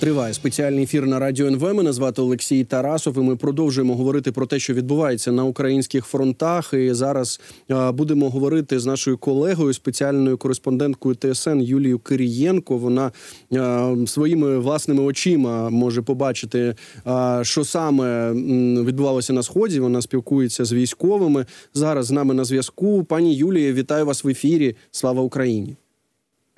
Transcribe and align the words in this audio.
Триває 0.00 0.34
спеціальний 0.34 0.84
ефір 0.84 1.06
на 1.06 1.18
радіо 1.18 1.46
НВ. 1.46 1.74
Мене 1.74 1.92
звати 1.92 2.22
Олексій 2.22 2.64
Тарасов. 2.64 3.18
і 3.18 3.20
Ми 3.20 3.36
продовжуємо 3.36 3.96
говорити 3.96 4.32
про 4.32 4.46
те, 4.46 4.58
що 4.58 4.74
відбувається 4.74 5.32
на 5.32 5.44
українських 5.44 6.04
фронтах. 6.04 6.74
І 6.74 6.94
зараз 6.94 7.40
будемо 7.92 8.30
говорити 8.30 8.78
з 8.78 8.86
нашою 8.86 9.18
колегою, 9.18 9.72
спеціальною 9.72 10.38
кореспонденткою 10.38 11.14
ТСН 11.14 11.60
Юлією 11.60 11.98
Кирієнко. 11.98 12.78
Вона 12.78 13.12
своїми 14.06 14.58
власними 14.58 15.02
очима 15.02 15.70
може 15.70 16.02
побачити, 16.02 16.74
що 17.42 17.64
саме 17.64 18.32
відбувалося 18.82 19.32
на 19.32 19.42
сході. 19.42 19.80
Вона 19.80 20.02
спілкується 20.02 20.64
з 20.64 20.72
військовими. 20.72 21.46
Зараз 21.74 22.06
з 22.06 22.10
нами 22.10 22.34
на 22.34 22.44
зв'язку. 22.44 23.04
Пані 23.04 23.34
Юлія, 23.34 23.72
вітаю 23.72 24.06
вас 24.06 24.24
в 24.24 24.28
ефірі. 24.28 24.76
Слава 24.90 25.22
Україні! 25.22 25.76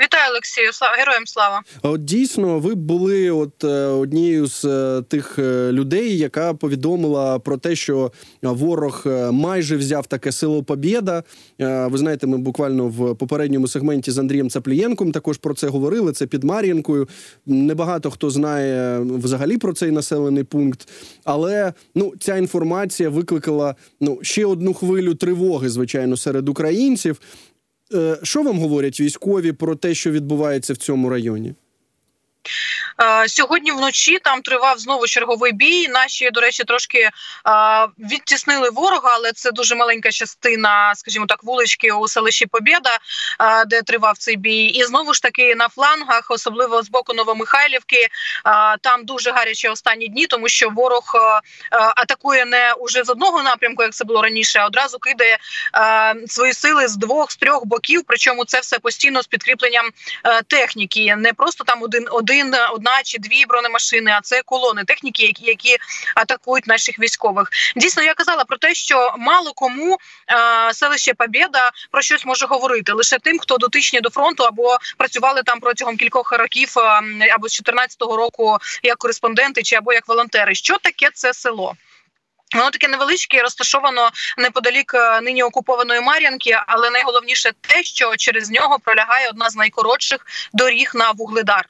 Вітаю 0.03 0.30
Олексію, 0.30 0.71
героям 0.99 1.27
слава. 1.27 1.62
От 1.83 2.05
дійсно, 2.05 2.59
ви 2.59 2.75
були 2.75 3.30
от 3.30 3.65
е, 3.65 3.69
однією 3.87 4.47
з 4.47 4.65
е, 4.65 5.03
тих 5.03 5.39
е, 5.39 5.73
людей, 5.73 6.19
яка 6.19 6.55
повідомила 6.55 7.39
про 7.39 7.56
те, 7.56 7.77
що 7.77 8.12
ворог 8.42 9.03
майже 9.30 9.77
взяв 9.77 10.06
таке 10.06 10.33
село 10.33 10.62
Побєда. 10.62 11.23
Ви 11.59 11.98
знаєте, 11.98 12.27
ми 12.27 12.39
буквально 12.39 12.89
в 12.89 13.15
попередньому 13.15 13.69
сегменті 13.69 14.11
з 14.11 14.19
Андрієм 14.19 14.51
Цаплієнком 14.51 15.12
також 15.12 15.39
про 15.39 15.55
це 15.55 15.69
говорили. 15.69 16.12
Це 16.12 16.27
під 16.27 16.45
Мар'їнкою. 16.45 17.09
Небагато 17.47 18.11
хто 18.11 18.30
знає 18.30 18.98
взагалі 19.01 19.59
про 19.59 19.73
цей 19.73 19.91
населений 19.91 20.45
пункт, 20.45 20.89
але 21.25 21.73
ну 21.95 22.12
ця 22.20 22.37
інформація 22.37 23.09
викликала 23.09 23.75
ну 24.01 24.19
ще 24.23 24.47
одну 24.47 24.75
хвилю 24.75 25.15
тривоги, 25.15 25.69
звичайно, 25.69 26.17
серед 26.17 26.48
українців. 26.48 27.20
Е, 27.95 28.19
що 28.23 28.42
вам 28.42 28.59
говорять 28.59 29.01
військові 29.01 29.52
про 29.52 29.77
те, 29.77 29.95
що 29.95 30.10
відбувається 30.10 30.73
в 30.73 30.77
цьому 30.77 31.09
районі? 31.09 31.55
Е, 33.01 33.29
сьогодні 33.29 33.73
вночі 33.73 34.19
там 34.19 34.43
тривав 34.43 34.79
знову 34.79 35.06
черговий 35.06 35.52
бій. 35.52 35.89
Наші, 35.89 36.30
до 36.30 36.41
речі, 36.41 36.65
трошки 36.65 36.98
е, 36.98 37.11
відтіснили 37.98 38.70
ворога, 38.70 39.11
але 39.14 39.33
це 39.33 39.50
дуже 39.50 39.75
маленька 39.75 40.11
частина, 40.11 40.95
скажімо 40.95 41.27
так, 41.27 41.45
вулички 41.45 41.92
у 41.92 42.09
селищі 42.09 42.47
Побєда, 42.47 42.98
е, 43.41 43.64
де 43.64 43.83
тривав 43.83 44.19
цей 44.19 44.37
бій. 44.37 44.64
І 44.64 44.84
знову 44.84 45.14
ж 45.14 45.22
таки 45.22 45.55
на 45.55 45.69
флангах, 45.69 46.27
особливо 46.31 46.83
з 46.83 46.89
боку 46.89 47.14
Новомихайлівки, 47.14 48.09
там 48.81 49.05
дуже 49.05 49.31
гарячі 49.31 49.69
останні 49.69 50.09
дні, 50.09 50.27
тому 50.27 50.48
що 50.48 50.70
ворог 50.70 51.12
атакує 51.97 52.44
не 52.44 52.72
уже 52.72 53.05
з 53.05 53.11
одного 53.11 53.42
напрямку, 53.42 53.83
як 53.83 53.92
це 53.92 54.05
було 54.05 54.22
раніше, 54.22 54.59
а 54.59 54.67
одразу 54.67 54.98
кидає 54.98 55.39
свої 56.27 56.53
сили 56.53 56.89
з 56.89 56.97
двох 56.97 57.31
з 57.31 57.37
трьох 57.37 57.65
боків. 57.65 58.03
Причому 58.06 58.44
це 58.44 58.61
все 58.61 58.78
постійно 58.78 59.22
з 59.22 59.27
підкріпленням 59.27 59.91
техніки, 60.47 61.17
не 61.17 61.33
просто 61.33 61.65
там 61.65 61.83
один 61.83 62.06
один 62.11 62.55
одна 62.72 62.88
одна 62.89 63.03
чи 63.03 63.19
дві 63.19 63.47
бронемашини, 63.47 64.11
а 64.11 64.20
це 64.20 64.42
колони 64.42 64.84
техніки, 64.84 65.22
які 65.22 65.44
які 65.44 65.77
атакують 66.14 66.67
наших 66.67 66.98
військових. 66.98 67.48
Дійсно, 67.77 68.03
я 68.03 68.14
казала 68.14 68.44
про 68.44 68.56
те, 68.56 68.75
що 68.75 69.14
мало 69.19 69.53
кому 69.53 69.98
е, 70.31 70.75
селище 70.75 71.14
Побєда 71.14 71.70
про 71.91 72.03
щось 72.03 72.25
може 72.25 72.47
говорити 72.47 72.92
лише 72.92 73.19
тим, 73.19 73.39
хто 73.39 73.59
дотичні 73.59 74.00
до 74.00 74.11
фронту 74.11 74.44
або 74.44 74.78
працювали 74.97 75.42
там 75.42 75.61
протягом 75.61 75.97
кількох 75.97 76.33
років, 76.33 76.75
е, 76.78 77.31
або 77.34 77.48
з 77.48 77.62
14-го 77.62 78.16
року 78.16 78.59
як 78.83 78.98
кореспонденти, 78.98 79.62
чи 79.62 79.77
або 79.77 79.92
як 79.92 80.09
волонтери. 80.09 80.55
Що 80.55 80.78
таке 80.78 81.11
це 81.14 81.34
село? 81.34 81.75
Воно 82.55 82.70
таке 82.70 82.89
невеличке, 82.89 83.42
розташовано 83.42 84.11
неподалік 84.39 84.94
е, 84.94 85.20
нині 85.20 85.42
окупованої 85.42 86.00
Мар'янки, 86.00 86.61
але 86.66 86.91
найголовніше 86.91 87.53
те, 87.61 87.83
що 87.83 88.16
через 88.16 88.50
нього 88.50 88.78
пролягає 88.78 89.28
одна 89.28 89.50
з 89.50 89.56
найкоротших 89.56 90.27
доріг 90.53 90.91
на 90.94 91.11
вугледар. 91.11 91.69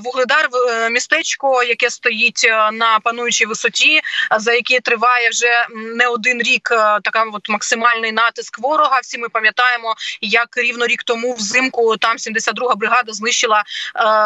Вугледар 0.00 0.48
е, 0.70 0.90
містечко, 0.90 1.62
яке 1.62 1.90
стоїть 1.90 2.44
е, 2.44 2.70
на 2.72 3.00
пануючій 3.00 3.46
висоті, 3.46 4.00
за 4.38 4.52
яке 4.52 4.80
триває 4.80 5.30
вже 5.30 5.66
не 5.70 6.06
один 6.06 6.42
рік. 6.42 6.68
Е, 6.72 7.00
така 7.04 7.24
от 7.32 7.48
максимальний 7.48 8.12
натиск 8.12 8.58
ворога. 8.58 9.00
Всі 9.02 9.18
ми 9.18 9.28
пам'ятаємо, 9.28 9.94
як 10.20 10.56
рівно 10.56 10.86
рік 10.86 11.02
тому 11.02 11.34
взимку 11.34 11.96
там 11.96 12.16
72-га 12.16 12.74
бригада 12.74 13.12
знищила 13.12 13.64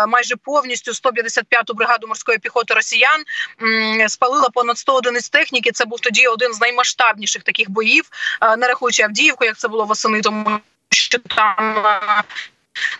майже 0.08 0.36
повністю 0.36 0.92
155-ту 0.92 1.74
бригаду 1.74 2.06
морської 2.06 2.38
піхоти 2.38 2.74
росіян. 2.74 3.24
Спалила 4.08 4.48
понад 4.48 4.78
100 4.78 4.94
одиниць 4.94 5.28
техніки. 5.28 5.72
Це 5.72 5.84
був 5.84 6.00
тоді 6.00 6.26
один 6.26 6.54
з 6.54 6.60
наймасштабніших 6.60 7.42
таких 7.42 7.70
боїв, 7.70 8.04
не 8.58 8.68
рахуючи 8.68 9.02
Авдіївку, 9.02 9.44
як 9.44 9.56
це 9.56 9.68
було 9.68 9.84
восени, 9.84 10.20
тому 10.20 10.60
що 10.90 11.18
там 11.18 11.84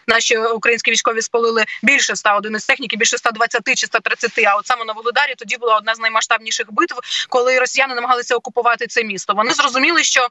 Наші 0.07 0.39
українські 0.39 0.91
військові 0.91 1.23
спалили 1.23 1.65
більше 1.83 2.13
ста 2.13 2.37
одиниць 2.37 2.67
техніки, 2.67 2.97
більше 2.97 3.19
120 3.19 3.63
чи 3.77 3.87
130. 3.87 4.39
А 4.47 4.57
от 4.57 4.67
саме 4.67 4.85
на 4.85 4.93
Володарі 4.93 5.35
тоді 5.37 5.57
була 5.57 5.77
одна 5.77 5.95
з 5.95 5.99
наймасштабніших 5.99 6.73
битв, 6.73 6.97
коли 7.29 7.59
росіяни 7.59 7.95
намагалися 7.95 8.37
окупувати 8.37 8.87
це 8.87 9.05
місто. 9.05 9.35
Вони 9.35 9.55
зрозуміли, 9.55 10.05
що 10.05 10.29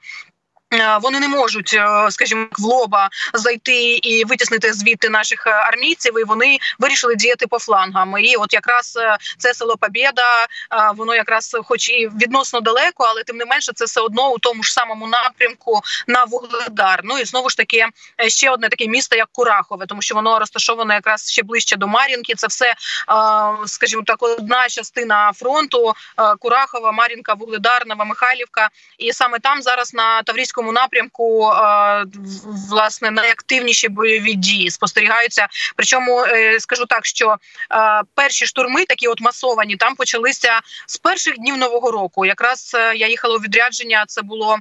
вони 1.01 1.19
не 1.19 1.27
можуть, 1.27 1.73
е, 1.73 2.11
скажімо, 2.11 2.47
в 2.51 2.63
лоба 2.63 3.09
зайти 3.33 3.95
і 3.95 4.25
витіснити 4.25 4.73
звідти 4.73 5.09
наших 5.09 5.47
е, 5.47 5.49
армійців. 5.49 6.19
І 6.19 6.23
вони 6.23 6.57
вирішили 6.79 7.15
діяти 7.15 7.47
по 7.47 7.59
флангам. 7.59 8.17
І 8.17 8.35
от 8.35 8.53
якраз 8.53 8.99
це 9.37 9.53
село 9.53 9.77
Побєда, 9.77 10.47
воно 10.95 11.15
якраз, 11.15 11.57
хоч 11.63 11.89
і 11.89 12.09
відносно 12.21 12.61
далеко, 12.61 13.03
але 13.03 13.23
тим 13.23 13.37
не 13.37 13.45
менше, 13.45 13.71
це 13.75 13.85
все 13.85 14.01
одно 14.01 14.31
у 14.31 14.39
тому 14.39 14.63
ж 14.63 14.73
самому 14.73 15.07
напрямку 15.07 15.81
на 16.07 16.23
Вугледар. 16.23 17.01
Ну 17.03 17.19
і 17.19 17.25
знову 17.25 17.49
ж 17.49 17.57
таки 17.57 17.85
ще 18.27 18.49
одне 18.49 18.69
таке 18.69 18.87
місто, 18.87 19.15
як 19.15 19.29
Курахове, 19.31 19.85
тому 19.85 20.01
що 20.01 20.15
воно 20.15 20.39
розташоване 20.39 20.93
якраз 20.93 21.31
ще 21.31 21.43
ближче 21.43 21.75
до 21.75 21.87
Мар'їнки. 21.87 22.35
Це 22.35 22.47
все, 22.47 22.73
скажімо 23.65 24.03
так, 24.05 24.23
одна 24.23 24.69
частина 24.69 25.31
фронту 25.33 25.93
Курахова, 26.39 26.91
Мар'їнка, 26.91 27.33
Вугледар, 27.33 27.87
Новомихайлівка. 27.87 28.69
І 28.97 29.13
саме 29.13 29.39
там 29.39 29.61
зараз 29.61 29.93
на 29.93 30.23
Таврійському 30.23 30.64
Таврійському 30.65 30.71
напрямку 30.71 31.51
власне 32.69 33.11
найактивніші 33.11 33.89
бойові 33.89 34.33
дії 34.33 34.69
спостерігаються. 34.69 35.47
Причому 35.75 36.25
е, 36.25 36.59
скажу 36.59 36.85
так, 36.85 37.05
що 37.05 37.35
перші 38.15 38.45
штурми, 38.45 38.85
такі 38.85 39.07
от 39.07 39.21
масовані, 39.21 39.75
там 39.75 39.95
почалися 39.95 40.59
з 40.87 40.97
перших 40.97 41.35
днів 41.35 41.57
нового 41.57 41.91
року. 41.91 42.25
Якраз 42.25 42.71
е, 42.75 42.95
я 42.95 43.07
їхала 43.07 43.35
у 43.35 43.39
відрядження. 43.39 44.05
Це 44.07 44.21
було 44.21 44.57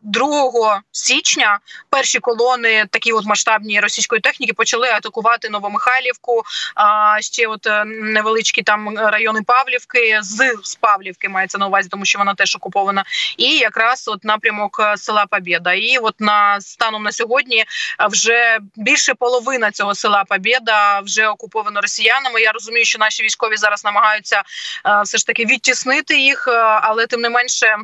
2 0.00 0.82
січня 0.92 1.58
перші 1.90 2.18
колони 2.18 2.86
такі 2.90 3.12
от 3.12 3.24
масштабні 3.24 3.80
російської 3.80 4.20
техніки 4.20 4.52
почали 4.52 4.88
атакувати 4.88 5.48
Новомихайлівку. 5.48 6.42
А 6.74 7.16
ще 7.20 7.46
от 7.46 7.66
е, 7.66 7.84
невеличкі 7.84 8.62
там 8.62 8.98
райони 8.98 9.42
Павлівки 9.42 10.18
з, 10.22 10.52
з 10.62 10.74
Павлівки 10.74 11.28
мається 11.28 11.58
на 11.58 11.66
увазі, 11.66 11.88
тому 11.88 12.04
що 12.04 12.18
вона 12.18 12.34
теж 12.34 12.56
окупована. 12.56 13.04
І 13.36 13.58
якраз 13.58 14.08
от 14.08 14.24
напрямок 14.24 14.80
е, 14.80 14.96
села 14.96 15.26
Побєда. 15.26 15.72
І 15.72 15.98
от 15.98 16.20
на 16.20 16.60
станом 16.60 17.02
на 17.02 17.12
сьогодні 17.12 17.64
вже 18.10 18.58
більше 18.76 19.14
половина 19.14 19.70
цього 19.70 19.94
села 19.94 20.24
Побєда 20.24 21.00
вже 21.00 21.28
окуповано 21.28 21.80
росіянами. 21.80 22.40
Я 22.40 22.52
розумію, 22.52 22.84
що 22.84 22.98
наші 22.98 23.22
військові 23.22 23.56
зараз 23.56 23.84
намагаються 23.84 24.42
е, 24.86 25.02
все 25.02 25.18
ж 25.18 25.26
таки 25.26 25.44
відтіснити 25.44 26.18
їх, 26.18 26.48
але 26.82 27.06
тим 27.06 27.20
не 27.20 27.30
менше. 27.30 27.76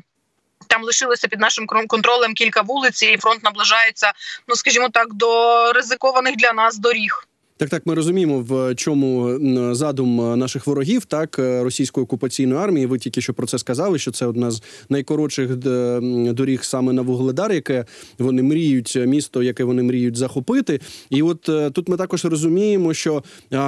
Там 0.73 0.85
лишилося 0.85 1.29
під 1.29 1.41
нашим 1.41 1.67
контролем 1.67 2.35
кілька 2.35 2.63
вулиць, 2.63 3.03
і 3.03 3.17
фронт 3.17 3.45
наближається. 3.45 4.13
Ну 4.49 4.57
скажімо 4.57 4.89
так, 4.89 5.15
до 5.15 5.73
ризикованих 5.73 6.37
для 6.37 6.53
нас 6.53 6.79
доріг. 6.79 7.29
Так, 7.63 7.71
так, 7.71 7.87
ми 7.87 7.95
розуміємо, 7.95 8.41
в 8.49 8.75
чому 8.75 9.39
задум 9.75 10.39
наших 10.39 10.67
ворогів, 10.67 11.05
так 11.05 11.39
е, 11.39 11.63
російської 11.63 12.05
окупаційної 12.05 12.61
армії. 12.61 12.87
Ви 12.87 12.99
тільки 12.99 13.21
що 13.21 13.35
про 13.35 13.47
це 13.47 13.59
сказали, 13.59 13.99
що 13.99 14.11
це 14.11 14.27
одна 14.27 14.51
з 14.51 14.63
найкоротших 14.89 15.57
доріг 16.35 16.65
саме 16.65 16.93
на 16.93 17.03
Вугледар, 17.03 17.53
яке 17.53 17.85
вони 18.19 18.43
мріють, 18.43 18.99
місто, 19.07 19.43
яке 19.43 19.65
вони 19.65 19.83
мріють 19.83 20.17
захопити. 20.17 20.81
І 21.11 21.23
от 21.23 21.49
е, 21.49 21.71
тут 21.71 21.89
ми 21.89 21.97
також 21.97 22.25
розуміємо, 22.25 22.95
що 22.95 23.23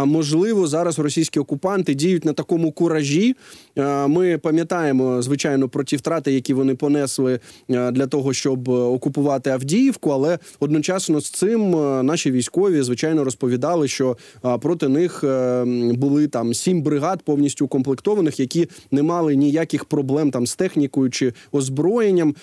можливо 0.04 0.66
зараз 0.66 0.99
російські 0.99 1.41
окупанти 1.41 1.95
діють 1.95 2.24
на 2.24 2.33
такому 2.33 2.72
куражі. 2.72 3.36
Ми 4.07 4.39
пам'ятаємо 4.39 5.22
звичайно 5.22 5.68
про 5.68 5.84
ті 5.84 5.97
втрати, 5.97 6.33
які 6.33 6.54
вони 6.54 6.74
понесли 6.74 7.41
для 7.68 8.07
того, 8.07 8.33
щоб 8.33 8.68
окупувати 8.68 9.51
Авдіївку, 9.51 10.10
але 10.10 10.39
одночасно 10.60 11.21
з 11.21 11.30
цим 11.30 11.71
наші 12.07 12.30
військові 12.30 12.83
звичайно 12.83 13.24
розповідали 13.24 13.84
сказали, 13.89 13.89
що 13.89 14.16
проти 14.59 14.89
них 14.89 15.25
е, 15.25 15.65
були 15.95 16.28
там 16.28 16.54
сім 16.54 16.83
бригад 16.83 17.22
повністю 17.22 17.65
укомплектованих, 17.65 18.41
які 18.41 18.69
не 18.91 19.03
мали 19.03 19.36
ніяких 19.36 19.84
проблем 19.84 20.31
там 20.31 20.47
з 20.47 20.57
технікою 20.57 21.10
чи 21.10 21.33
озброєнням. 21.53 22.34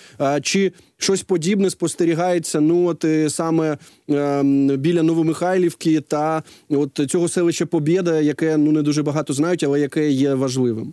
Чи 0.42 0.72
щось 0.98 1.22
подібне 1.22 1.70
спостерігається? 1.70 2.60
Ну 2.60 2.86
от 2.86 3.04
е, 3.04 3.30
саме 3.30 3.78
е, 4.10 4.42
біля 4.76 5.02
Новомихайлівки 5.02 6.00
та 6.00 6.42
от 6.70 7.00
цього 7.08 7.28
селища 7.28 7.66
Побєда, 7.66 8.20
яке 8.20 8.56
ну 8.56 8.72
не 8.72 8.82
дуже 8.82 9.02
багато 9.02 9.32
знають, 9.32 9.64
але 9.64 9.80
яке 9.80 10.10
є 10.10 10.34
важливим. 10.34 10.92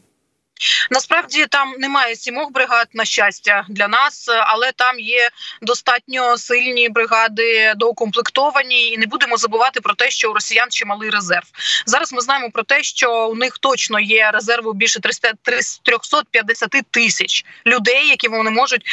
Насправді 0.91 1.45
там 1.45 1.73
немає 1.79 2.15
сімох 2.15 2.51
бригад 2.51 2.88
на 2.94 3.06
щастя 3.06 3.65
для 3.69 3.88
нас, 3.88 4.29
але 4.29 4.71
там 4.71 5.00
є 5.00 5.29
достатньо 5.61 6.38
сильні 6.38 6.89
бригади 6.89 7.73
доукомплектовані, 7.75 8.88
і 8.88 8.97
не 8.97 9.06
будемо 9.06 9.38
забувати 9.38 9.81
про 9.81 9.94
те, 9.94 10.09
що 10.09 10.31
у 10.31 10.33
росіян 10.33 10.69
чималий 10.69 11.09
резерв. 11.09 11.45
Зараз 11.85 12.13
ми 12.13 12.21
знаємо 12.21 12.51
про 12.51 12.63
те, 12.63 12.83
що 12.83 13.27
у 13.27 13.35
них 13.35 13.57
точно 13.57 14.00
є 14.00 14.31
резерву 14.31 14.73
більше 14.73 15.00
300, 15.00 15.33
350 15.44 16.69
тисяч 16.91 17.45
людей, 17.65 18.07
які 18.07 18.27
вони 18.27 18.51
можуть 18.51 18.85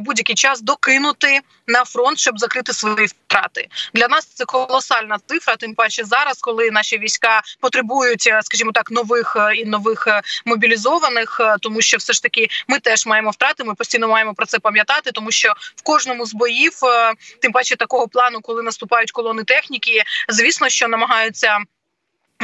будь-який 0.00 0.34
час 0.34 0.60
докинути 0.60 1.40
на 1.66 1.84
фронт, 1.84 2.18
щоб 2.18 2.38
закрити 2.38 2.72
свої 2.72 3.06
втрати. 3.06 3.68
Для 3.94 4.08
нас 4.08 4.24
це 4.24 4.44
колосальна 4.44 5.18
цифра. 5.26 5.56
Тим 5.56 5.74
паче 5.74 6.04
зараз, 6.04 6.38
коли 6.38 6.70
наші 6.70 6.98
війська 6.98 7.42
потребують, 7.60 8.30
скажімо 8.42 8.72
так, 8.72 8.90
нових 8.90 9.36
і 9.56 9.64
нових 9.64 10.08
мобілізованих 10.44 11.07
мобілізованих, 11.08 11.40
е, 11.40 11.56
тому 11.60 11.80
що 11.80 11.96
все 11.96 12.12
ж 12.12 12.22
таки 12.22 12.48
ми 12.68 12.78
теж 12.78 13.06
маємо 13.06 13.30
втрати. 13.30 13.64
Ми 13.64 13.74
постійно 13.74 14.08
маємо 14.08 14.34
про 14.34 14.46
це 14.46 14.58
пам'ятати, 14.58 15.12
тому 15.12 15.30
що 15.30 15.52
в 15.76 15.82
кожному 15.82 16.26
з 16.26 16.34
боїв, 16.34 16.80
е, 16.84 17.14
тим 17.42 17.52
паче 17.52 17.76
такого 17.76 18.08
плану, 18.08 18.40
коли 18.40 18.62
наступають 18.62 19.12
колони 19.12 19.44
техніки, 19.44 20.02
звісно, 20.28 20.68
що 20.68 20.88
намагаються. 20.88 21.58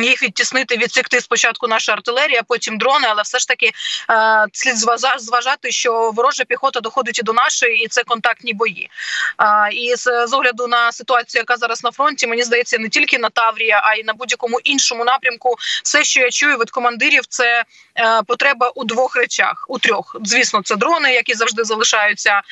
Їх 0.02 0.22
відтіснити, 0.22 0.76
відсікти 0.76 1.20
спочатку 1.20 1.68
наша 1.68 1.92
артилерія, 1.92 2.42
потім 2.42 2.78
дрони, 2.78 3.06
але 3.10 3.22
все 3.22 3.38
ж 3.38 3.48
таки 3.48 3.66
е, 3.66 3.72
слід 4.52 4.76
зважати, 5.18 5.70
що 5.70 6.10
ворожа 6.10 6.44
піхота 6.44 6.80
доходить 6.80 7.18
і 7.18 7.22
до 7.22 7.32
нашої, 7.32 7.84
і 7.84 7.88
це 7.88 8.04
контактні 8.04 8.52
бої. 8.52 8.90
Е, 9.40 9.72
і 9.72 9.96
з, 9.96 10.26
з 10.26 10.32
огляду 10.32 10.66
на 10.66 10.92
ситуацію, 10.92 11.40
яка 11.40 11.56
зараз 11.56 11.84
на 11.84 11.90
фронті, 11.90 12.26
мені 12.26 12.42
здається, 12.42 12.78
не 12.78 12.88
тільки 12.88 13.18
на 13.18 13.30
Таврія, 13.30 13.82
а 13.84 13.94
й 13.94 14.04
на 14.04 14.12
будь-якому 14.12 14.60
іншому 14.60 15.04
напрямку, 15.04 15.56
все, 15.84 16.04
що 16.04 16.20
я 16.20 16.30
чую 16.30 16.56
від 16.56 16.70
командирів, 16.70 17.26
це 17.28 17.64
е, 17.98 18.22
потреба 18.22 18.72
у 18.74 18.84
двох 18.84 19.16
речах: 19.16 19.64
у 19.68 19.78
трьох. 19.78 20.16
Звісно, 20.24 20.62
це 20.62 20.76
дрони, 20.76 21.12
які 21.12 21.34
завжди 21.34 21.64
залишаються 21.64 22.30
е, 22.30 22.42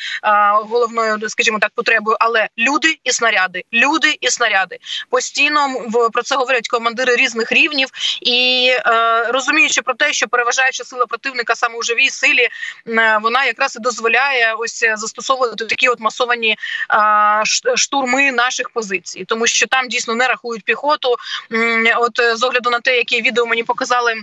головною, 0.53 1.29
скажімо 1.29 1.59
так, 1.59 1.71
потребою, 1.75 2.17
але 2.21 2.49
люди 2.59 2.99
і 3.05 3.13
снаряди, 3.13 3.65
люди 3.73 4.17
і 4.21 4.31
снаряди 4.31 4.79
постійно 5.11 5.69
в 5.89 6.11
про 6.11 6.23
це 6.23 6.37
говорять 6.37 6.69
командири 6.69 7.17
різних 7.17 7.32
різних 7.33 7.53
рівнів, 7.53 7.89
і 8.21 8.69
е, 8.87 9.25
розуміючи 9.33 9.83
про 9.83 9.95
те, 9.95 10.13
що 10.13 10.29
переважаюча 10.29 10.85
сила 10.85 11.07
противника 11.07 11.55
саме 11.55 11.79
у 11.79 11.83
живій 11.83 12.11
силі, 12.11 12.49
е, 12.89 13.19
вона 13.23 13.45
якраз 13.45 13.77
і 13.77 13.79
дозволяє 13.79 14.55
ось 14.59 14.85
застосовувати 14.95 15.65
такі 15.65 15.89
от 15.89 16.01
масовані 16.01 16.57
е, 16.91 17.77
штурми 17.77 18.33
наших 18.33 18.71
позицій, 18.71 19.25
тому 19.25 19.47
що 19.47 19.67
там 19.67 19.89
дійсно 19.89 20.15
не 20.15 20.29
рахують 20.29 20.65
піхоту. 20.65 21.17
От 21.97 22.39
з 22.39 22.43
огляду 22.43 22.71
на 22.71 22.81
те, 22.81 22.97
які 22.97 23.23
відео 23.23 23.47
мені 23.47 23.65
показали. 23.65 24.15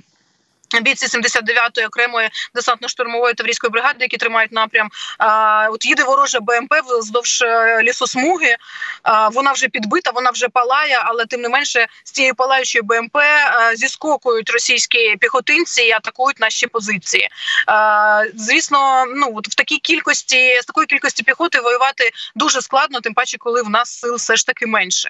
Бійці 0.81 1.18
79-ї 1.18 1.88
окремої 1.88 2.30
десантно-штурмової 2.56 3.33
таврійської 3.36 3.71
бригади, 3.71 3.98
які 4.00 4.18
тримають 4.18 4.51
напрям. 4.51 4.89
А, 5.18 5.68
От 5.71 5.86
їде 5.86 6.04
ворожа 6.04 6.39
БМП 6.39 6.74
вздовж 7.00 7.42
е, 7.42 7.83
лісосмуги. 7.83 8.56
А, 9.04 9.30
Вона 9.30 9.51
вже 9.51 9.68
підбита, 9.68 10.12
вона 10.12 10.30
вже 10.31 10.50
палає, 10.50 11.01
але 11.06 11.25
тим 11.25 11.42
не 11.42 11.50
менше 11.50 11.88
з 12.04 12.12
цієї 12.12 12.33
палаючої 12.33 12.81
БМП 12.81 13.16
а, 13.16 13.75
зіскокують 13.75 14.50
російські 14.50 15.16
піхотинці 15.19 15.81
і 15.81 15.92
атакують 15.92 16.39
наші 16.39 16.68
позиції. 16.68 17.30
А, 17.68 18.24
Звісно, 18.36 19.06
ну 19.16 19.31
от 19.36 19.48
в 19.48 19.56
такій 19.56 19.77
кількості 19.77 20.60
з 20.62 20.66
такої 20.66 20.88
кількості 20.88 21.24
піхоти 21.24 21.60
воювати 21.60 22.12
дуже 22.36 22.62
складно, 22.62 23.00
тим 23.01 23.13
паче, 23.13 23.38
коли 23.38 23.62
в 23.62 23.69
нас 23.69 24.00
сил 24.00 24.16
все 24.16 24.36
ж 24.36 24.45
таки 24.45 24.68
менше. 24.68 25.10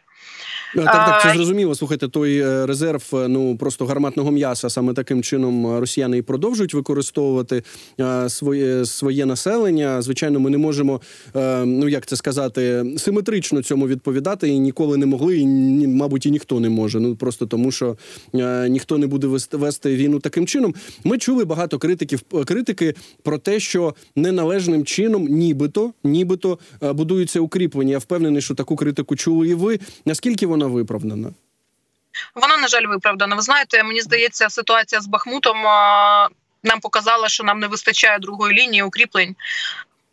Так, 0.75 0.85
так, 0.85 1.21
це 1.21 1.33
зрозуміло. 1.33 1.75
Слухайте, 1.75 2.07
той 2.07 2.41
е, 2.41 2.65
резерв 2.65 3.03
е, 3.13 3.27
ну 3.27 3.57
просто 3.57 3.85
гарматного 3.85 4.31
м'яса 4.31 4.69
саме 4.69 4.93
таким 4.93 5.23
чином 5.23 5.48
чином 5.49 5.79
росіяни 5.79 6.17
і 6.17 6.21
продовжують 6.21 6.73
використовувати 6.73 7.63
е, 7.99 8.29
своє 8.29 8.85
своє 8.85 9.25
населення. 9.25 10.01
Звичайно, 10.01 10.39
ми 10.39 10.49
не 10.49 10.57
можемо, 10.57 11.01
е, 11.35 11.65
ну 11.65 11.89
як 11.89 12.05
це 12.05 12.15
сказати, 12.15 12.85
симетрично 12.97 13.63
цьому 13.63 13.87
відповідати 13.87 14.47
і 14.49 14.59
ніколи 14.59 14.97
не 14.97 15.05
могли, 15.05 15.37
і 15.37 15.47
мабуть, 15.87 16.25
і 16.25 16.31
ніхто 16.31 16.59
не 16.59 16.69
може. 16.69 16.99
Ну 16.99 17.15
просто 17.15 17.45
тому, 17.45 17.71
що 17.71 17.97
е, 18.35 18.69
ніхто 18.69 18.97
не 18.97 19.07
буде 19.07 19.27
вести 19.51 19.95
війну 19.95 20.19
таким 20.19 20.47
чином. 20.47 20.73
Ми 21.03 21.17
чули 21.17 21.45
багато 21.45 21.79
критиків 21.79 22.21
критики 22.45 22.93
про 23.23 23.37
те, 23.37 23.59
що 23.59 23.95
неналежним 24.15 24.85
чином, 24.85 25.27
нібито, 25.27 25.93
нібито 26.03 26.59
будуються 26.81 27.39
укріплення. 27.39 27.91
Я 27.91 27.97
впевнений, 27.97 28.41
що 28.41 28.55
таку 28.55 28.75
критику 28.75 29.15
чули 29.15 29.47
і 29.47 29.53
ви. 29.53 29.79
Наскільки 30.05 30.47
вона 30.47 30.67
виправдана? 30.67 31.33
Вона 32.35 32.57
на 32.57 32.67
жаль 32.67 32.85
виправдана. 32.85 33.35
Ви 33.35 33.41
знаєте, 33.41 33.83
мені 33.83 34.01
здається, 34.01 34.49
ситуація 34.49 35.01
з 35.01 35.07
Бахмутом 35.07 35.63
нам 36.63 36.79
показала, 36.81 37.29
що 37.29 37.43
нам 37.43 37.59
не 37.59 37.67
вистачає 37.67 38.19
другої 38.19 38.53
лінії 38.53 38.83
укріплень. 38.83 39.35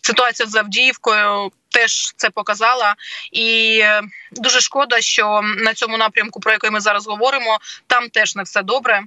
Ситуація 0.02 0.48
з 0.48 0.54
Авдіївкою 0.54 1.50
теж 1.68 2.12
це 2.16 2.30
показала, 2.30 2.94
і 3.32 3.78
е, 3.82 4.02
дуже 4.32 4.60
шкода, 4.60 5.00
що 5.00 5.40
на 5.42 5.74
цьому 5.74 5.98
напрямку, 5.98 6.40
про 6.40 6.52
який 6.52 6.70
ми 6.70 6.80
зараз 6.80 7.06
говоримо, 7.06 7.58
там 7.86 8.08
теж 8.08 8.36
не 8.36 8.42
все 8.42 8.62
добре. 8.62 9.02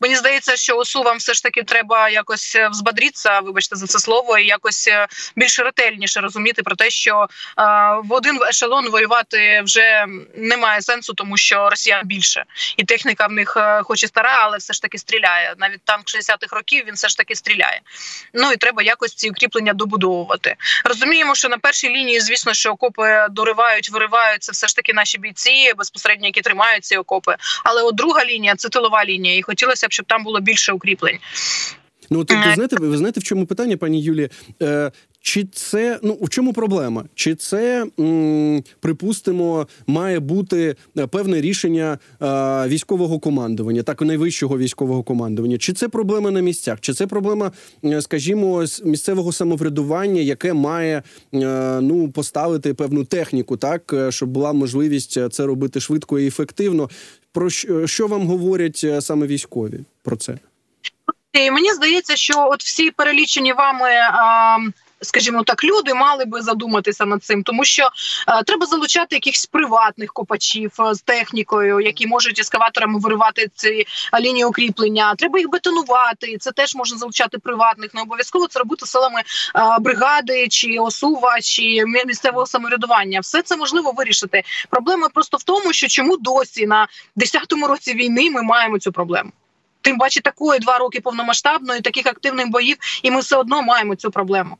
Мені 0.00 0.16
здається, 0.16 0.56
що 0.56 0.76
ОСУ 0.76 1.02
вам 1.02 1.16
все 1.16 1.34
ж 1.34 1.42
таки 1.42 1.62
треба 1.62 2.08
якось 2.08 2.56
е, 2.56 2.68
взбадрітися, 2.68 3.40
вибачте 3.40 3.76
за 3.76 3.86
це 3.86 3.98
слово, 3.98 4.38
і 4.38 4.46
якось 4.46 4.88
е, 4.88 5.06
більш 5.36 5.58
ретельніше 5.58 6.20
розуміти 6.20 6.62
про 6.62 6.76
те, 6.76 6.90
що 6.90 7.26
е, 7.58 7.62
в 8.04 8.12
один 8.12 8.38
ешелон 8.48 8.88
воювати 8.88 9.62
вже 9.64 10.06
немає 10.34 10.82
сенсу, 10.82 11.14
тому 11.14 11.36
що 11.36 11.70
росіян 11.70 12.00
більше, 12.04 12.44
і 12.76 12.84
техніка 12.84 13.26
в 13.26 13.32
них, 13.32 13.56
е, 13.56 13.82
хоч 13.84 14.02
і 14.02 14.06
стара, 14.06 14.38
але 14.40 14.58
все 14.58 14.72
ж 14.72 14.82
таки 14.82 14.98
стріляє. 14.98 15.54
Навіть 15.58 15.80
танк 15.84 16.06
60-х 16.06 16.56
років 16.56 16.84
він 16.86 16.94
все 16.94 17.08
ж 17.08 17.16
таки 17.16 17.34
стріляє. 17.34 17.80
Ну 18.34 18.52
і 18.52 18.56
треба 18.56 18.82
якось 18.82 19.14
ці 19.14 19.30
укріплення 19.30 19.72
добудовувати. 19.72 20.56
Розуміємо, 20.84 21.34
що 21.34 21.48
на 21.48 21.58
першій 21.58 21.88
лінії, 21.88 22.20
звісно, 22.20 22.54
що 22.54 22.70
окопи 22.70 23.26
доривають, 23.30 23.90
вириваються 23.90 24.52
все 24.52 24.66
ж 24.66 24.76
таки 24.76 24.92
наші 24.92 25.18
бійці 25.18 25.72
безпосередньо, 25.76 26.26
які 26.26 26.40
тримають 26.40 26.84
ці 26.84 26.96
окопи. 26.96 27.36
Але 27.64 27.82
от 27.82 27.94
друга 27.94 28.24
лінія 28.24 28.56
це 28.56 28.68
тилова 28.68 29.04
лінія, 29.04 29.38
і 29.38 29.42
хотілося 29.42 29.85
щоб 29.92 30.06
там 30.06 30.24
було 30.24 30.40
більше 30.40 30.72
укріплень. 30.72 31.18
Ну 32.10 32.20
от 32.20 32.30
ви 32.30 32.36
е. 32.36 32.52
знаєте, 32.54 32.76
ви 32.80 32.96
знаєте, 32.96 33.20
в 33.20 33.22
чому 33.22 33.46
питання, 33.46 33.76
пані 33.76 34.02
Юлі? 34.02 34.28
Е, 34.62 34.92
Чи 35.20 35.44
це 35.44 35.98
ну 36.02 36.18
в 36.22 36.28
чому 36.28 36.52
проблема? 36.52 37.04
Чи 37.14 37.34
це 37.34 37.86
м, 38.00 38.62
припустимо 38.80 39.66
має 39.86 40.20
бути 40.20 40.76
е, 40.98 41.06
певне 41.06 41.40
рішення 41.40 41.98
е, 42.22 42.26
військового 42.68 43.18
командування, 43.18 43.82
так 43.82 44.02
найвищого 44.02 44.58
військового 44.58 45.02
командування? 45.02 45.58
Чи 45.58 45.72
це 45.72 45.88
проблема 45.88 46.30
на 46.30 46.40
місцях? 46.40 46.80
Чи 46.80 46.92
це 46.92 47.06
проблема, 47.06 47.52
е, 47.84 48.02
скажімо, 48.02 48.64
місцевого 48.84 49.32
самоврядування, 49.32 50.20
яке 50.20 50.52
має 50.52 51.02
е, 51.34 51.80
ну 51.80 52.10
поставити 52.10 52.74
певну 52.74 53.04
техніку, 53.04 53.56
так 53.56 53.94
щоб 54.08 54.28
була 54.28 54.52
можливість 54.52 55.32
це 55.32 55.46
робити 55.46 55.80
швидко 55.80 56.18
і 56.18 56.26
ефективно? 56.26 56.88
Про 57.36 57.50
що, 57.50 57.86
що 57.86 58.06
вам 58.06 58.26
говорять 58.26 58.80
е, 58.84 59.00
саме 59.00 59.26
військові 59.26 59.80
про 60.02 60.16
це? 60.16 60.38
І 61.36 61.50
Мені 61.50 61.72
здається, 61.72 62.16
що 62.16 62.48
от 62.50 62.62
всі 62.62 62.90
перелічені 62.90 63.52
вами. 63.52 63.90
А... 64.12 64.58
Скажімо 65.00 65.42
так, 65.42 65.64
люди 65.64 65.94
мали 65.94 66.24
би 66.24 66.42
задуматися 66.42 67.04
над 67.04 67.24
цим, 67.24 67.42
тому 67.42 67.64
що 67.64 67.88
е, 68.28 68.42
треба 68.42 68.66
залучати 68.66 69.16
якихось 69.16 69.46
приватних 69.46 70.12
копачів 70.12 70.72
е, 70.80 70.94
з 70.94 71.00
технікою, 71.00 71.80
які 71.80 72.06
можуть 72.06 72.38
ескаваторами 72.38 72.98
виривати 72.98 73.50
ці 73.54 73.86
лінії 74.20 74.44
укріплення. 74.44 75.14
Треба 75.14 75.38
їх 75.38 75.50
бетонувати. 75.50 76.36
Це 76.38 76.52
теж 76.52 76.74
можна 76.74 76.98
залучати 76.98 77.38
приватних. 77.38 77.94
Не 77.94 78.02
обов'язково 78.02 78.46
це 78.46 78.58
робити 78.58 78.86
силами 78.86 79.20
е, 79.20 79.24
бригади 79.80 80.48
чи 80.48 80.78
осува, 80.78 81.40
чи 81.40 81.84
місцевого 82.06 82.46
самоврядування. 82.46 83.20
Все 83.20 83.42
це 83.42 83.56
можливо 83.56 83.92
вирішити. 83.92 84.42
Проблема 84.70 85.08
просто 85.08 85.36
в 85.36 85.42
тому, 85.42 85.72
що 85.72 85.88
чому 85.88 86.16
досі 86.16 86.66
на 86.66 86.88
10-му 87.16 87.66
році 87.66 87.94
війни 87.94 88.30
ми 88.30 88.42
маємо 88.42 88.78
цю 88.78 88.92
проблему. 88.92 89.32
Тим 89.86 89.98
паче 89.98 90.20
такої 90.20 90.60
два 90.60 90.78
роки 90.78 91.00
повномасштабної, 91.00 91.80
таких 91.80 92.06
активних 92.06 92.50
боїв, 92.50 92.76
і 93.02 93.10
ми 93.10 93.20
все 93.20 93.36
одно 93.36 93.62
маємо 93.62 93.94
цю 93.94 94.10
проблему. 94.10 94.56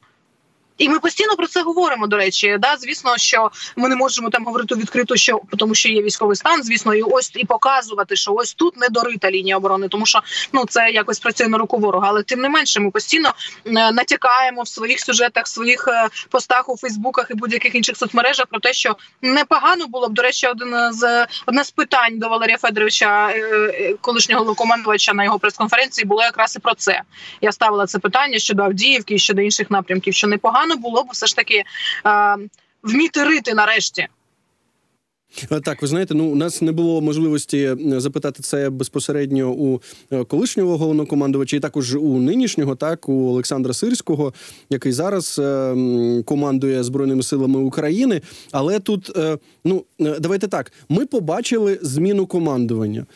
І 0.79 0.89
ми 0.89 0.99
постійно 0.99 1.37
про 1.37 1.47
це 1.47 1.63
говоримо. 1.63 2.07
До 2.07 2.17
речі, 2.17 2.57
да, 2.61 2.77
звісно, 2.77 3.17
що 3.17 3.51
ми 3.77 3.89
не 3.89 3.97
можемо 3.97 4.31
там 4.31 4.45
говорити 4.45 4.75
відкрито, 4.75 5.17
що 5.17 5.41
тому, 5.59 5.75
що 5.75 5.89
є 5.89 6.03
військовий 6.03 6.37
стан, 6.37 6.63
звісно, 6.63 6.95
і 6.95 7.03
ось 7.03 7.33
і 7.35 7.45
показувати, 7.45 8.17
що 8.17 8.33
ось 8.35 8.55
тут 8.55 8.77
не 8.77 8.89
дорита 8.89 9.31
лінія 9.31 9.57
оборони, 9.57 9.89
тому 9.89 10.07
що 10.07 10.21
ну 10.53 10.65
це 10.69 10.91
якось 10.91 11.19
працює 11.19 11.49
на 11.49 11.59
руку 11.59 11.79
ворога. 11.79 12.09
Але 12.09 12.23
тим 12.23 12.41
не 12.41 12.49
менше, 12.49 12.81
ми 12.81 12.91
постійно 12.91 13.35
е, 13.65 13.71
натякаємо 13.71 14.63
в 14.63 14.69
своїх 14.69 15.01
сюжетах, 15.01 15.45
в 15.45 15.49
своїх 15.49 15.89
е, 15.89 16.09
постах 16.31 16.69
у 16.69 16.77
Фейсбуках 16.77 17.27
і 17.31 17.35
будь-яких 17.35 17.75
інших 17.75 17.97
соцмережах 17.97 18.47
про 18.47 18.61
те, 18.61 18.73
що 18.73 18.97
непогано 19.23 19.87
було 19.87 20.09
б 20.09 20.13
до 20.13 20.23
речі, 20.23 20.47
один 20.47 20.93
з 20.93 21.27
одне 21.47 21.65
з 21.65 21.71
питань 21.71 22.19
до 22.19 22.29
Валерія 22.29 22.59
Федоровича, 22.59 23.31
е, 23.31 23.95
колишнього 24.01 24.55
командувача 24.55 25.15
на 25.15 25.25
його 25.25 25.39
прес-конференції, 25.39 26.05
було 26.05 26.23
якраз 26.23 26.57
і 26.57 26.59
про 26.59 26.75
це. 26.75 27.03
Я 27.41 27.53
ставила 27.53 27.87
це 27.87 27.99
питання 27.99 28.39
щодо 28.39 28.63
Авдіївки 28.63 29.19
щодо 29.19 29.43
інших 29.43 29.71
напрямків, 29.71 30.15
що 30.15 30.27
непогано 30.27 30.66
непогано 30.67 30.77
було 30.77 31.05
б 31.05 31.09
все 31.13 31.27
ж 31.27 31.37
таки 31.37 31.65
е, 32.07 32.37
вміти 32.83 33.25
рити 33.25 33.55
нарешті. 33.55 34.09
Е, 35.53 35.61
так, 35.61 35.83
ви 35.83 35.89
знаєте, 35.89 36.15
ну 36.15 36.25
у 36.25 36.35
нас 36.35 36.63
не 36.63 36.73
було 36.73 37.01
можливості 37.01 37.59
е, 37.59 38.01
запитати 38.01 38.43
це 38.43 38.71
безпосередньо 38.71 39.51
у 39.51 39.81
е, 40.11 40.25
колишнього 40.25 40.79
головнокомандувача, 40.79 41.57
і 41.57 41.61
також 41.61 41.95
у 41.95 42.19
нинішнього, 42.19 42.75
так 42.75 43.09
у 43.09 43.29
Олександра 43.29 43.75
Сирського, 43.75 44.35
який 44.71 44.93
зараз 44.93 45.41
командує 46.25 46.83
збройними 46.83 47.23
силами 47.23 47.59
України. 47.61 48.21
Але 48.53 48.79
тут 48.79 49.19
ну 49.65 49.85
давайте 49.99 50.49
так: 50.49 50.73
ми 50.89 51.07
побачили 51.07 51.79
зміну 51.83 52.27
командування. 52.27 53.07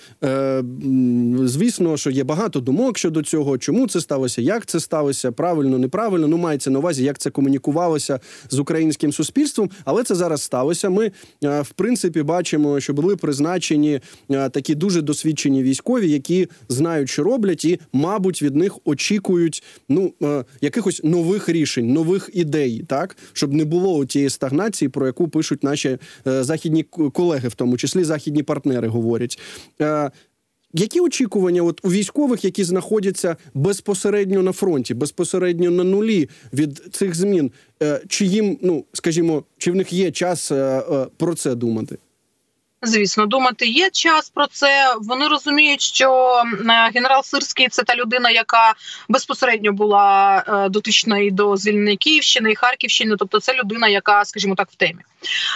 Звісно, 1.45 1.97
що 1.97 2.11
є 2.11 2.25
багато 2.25 2.61
думок 2.61 2.99
щодо 2.99 3.23
цього, 3.23 3.59
чому 3.59 3.89
це 3.89 4.01
сталося, 4.01 4.43
як 4.43 4.67
це 4.67 4.81
сталося, 4.81 5.33
правильно, 5.33 5.79
неправильно. 5.79 6.29
Ну 6.29 6.37
мається 6.37 6.71
на 6.71 6.79
увазі, 6.79 7.05
як 7.05 7.19
це 7.19 7.31
комунікувалося 7.31 8.21
з 8.51 8.59
українським 8.59 9.13
суспільством, 9.13 9.71
але 9.85 10.05
це 10.05 10.15
зараз 10.15 10.43
сталося. 10.43 10.91
Ми 10.91 11.11
в 11.43 11.71
принципі 11.75 12.00
принципі 12.01 12.23
бачимо, 12.23 12.81
що 12.81 12.93
були 12.95 13.17
призначені 13.17 14.01
е, 14.31 14.49
такі 14.49 14.75
дуже 14.75 15.03
досвідчені 15.03 15.63
військові, 15.63 16.11
які 16.11 16.49
знають, 16.69 17.11
що 17.11 17.23
роблять, 17.23 17.65
і, 17.65 17.81
мабуть, 17.93 18.43
від 18.43 18.57
них 18.57 18.79
очікують 18.85 19.63
ну 19.89 20.13
е, 20.23 20.45
якихось 20.61 21.01
нових 21.05 21.49
рішень, 21.49 21.93
нових 21.93 22.31
ідей, 22.33 22.85
так 22.87 23.17
щоб 23.33 23.53
не 23.53 23.65
було 23.65 24.07
тієї 24.07 24.31
стагнації, 24.31 24.89
про 24.89 25.07
яку 25.07 25.29
пишуть 25.29 25.65
наші 25.65 25.99
е, 26.27 26.45
західні 26.45 26.83
колеги, 27.13 27.49
в 27.49 27.55
тому 27.55 27.77
числі 27.77 28.05
західні 28.05 28.43
партнери, 28.43 28.89
говорять. 28.89 29.39
Які 30.73 31.01
очікування 31.01 31.63
от 31.63 31.81
у 31.85 31.91
військових, 31.91 32.45
які 32.45 32.65
знаходяться 32.65 33.37
безпосередньо 33.55 34.43
на 34.43 34.53
фронті, 34.53 34.95
безпосередньо 34.95 35.71
на 35.71 35.85
нулі 35.85 36.29
від 36.53 36.83
цих 36.93 37.15
змін, 37.15 37.51
чи 38.09 38.25
їм, 38.25 38.59
ну 38.63 38.85
скажімо, 38.93 39.45
чи 39.59 39.73
в 39.73 39.75
них 39.75 39.93
є 39.93 40.11
час 40.11 40.53
про 41.17 41.35
це 41.35 41.55
думати? 41.55 41.99
Звісно, 42.83 43.27
думати 43.27 43.67
є 43.67 43.91
час 43.91 44.31
про 44.31 44.47
це. 44.47 44.95
Вони 45.01 45.29
розуміють, 45.29 45.81
що 45.81 46.35
е, 46.69 46.91
генерал 46.95 47.23
Сирський 47.23 47.69
це 47.69 47.83
та 47.83 47.97
людина, 47.97 48.31
яка 48.31 48.75
безпосередньо 49.09 49.73
була 49.73 50.45
е, 50.49 50.69
дотична 50.69 51.19
і 51.19 51.31
до 51.31 51.57
звільнення 51.57 51.97
Київщини 51.97 52.53
і 52.53 52.55
Харківщини. 52.55 53.17
Тобто, 53.19 53.41
це 53.41 53.55
людина, 53.55 53.89
яка, 53.89 54.25
скажімо 54.25 54.55
так, 54.55 54.71
в 54.71 54.75
темі. 54.75 55.01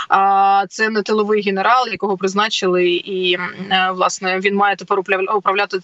А 0.08 0.64
це 0.68 0.88
не 0.88 1.02
тиловий 1.02 1.42
генерал, 1.42 1.88
якого 1.88 2.16
призначили, 2.16 2.88
і 2.90 3.34
е, 3.34 3.90
власне 3.94 4.40
він 4.40 4.54
має 4.54 4.76
тепер 4.76 4.98
управляти 5.36 5.80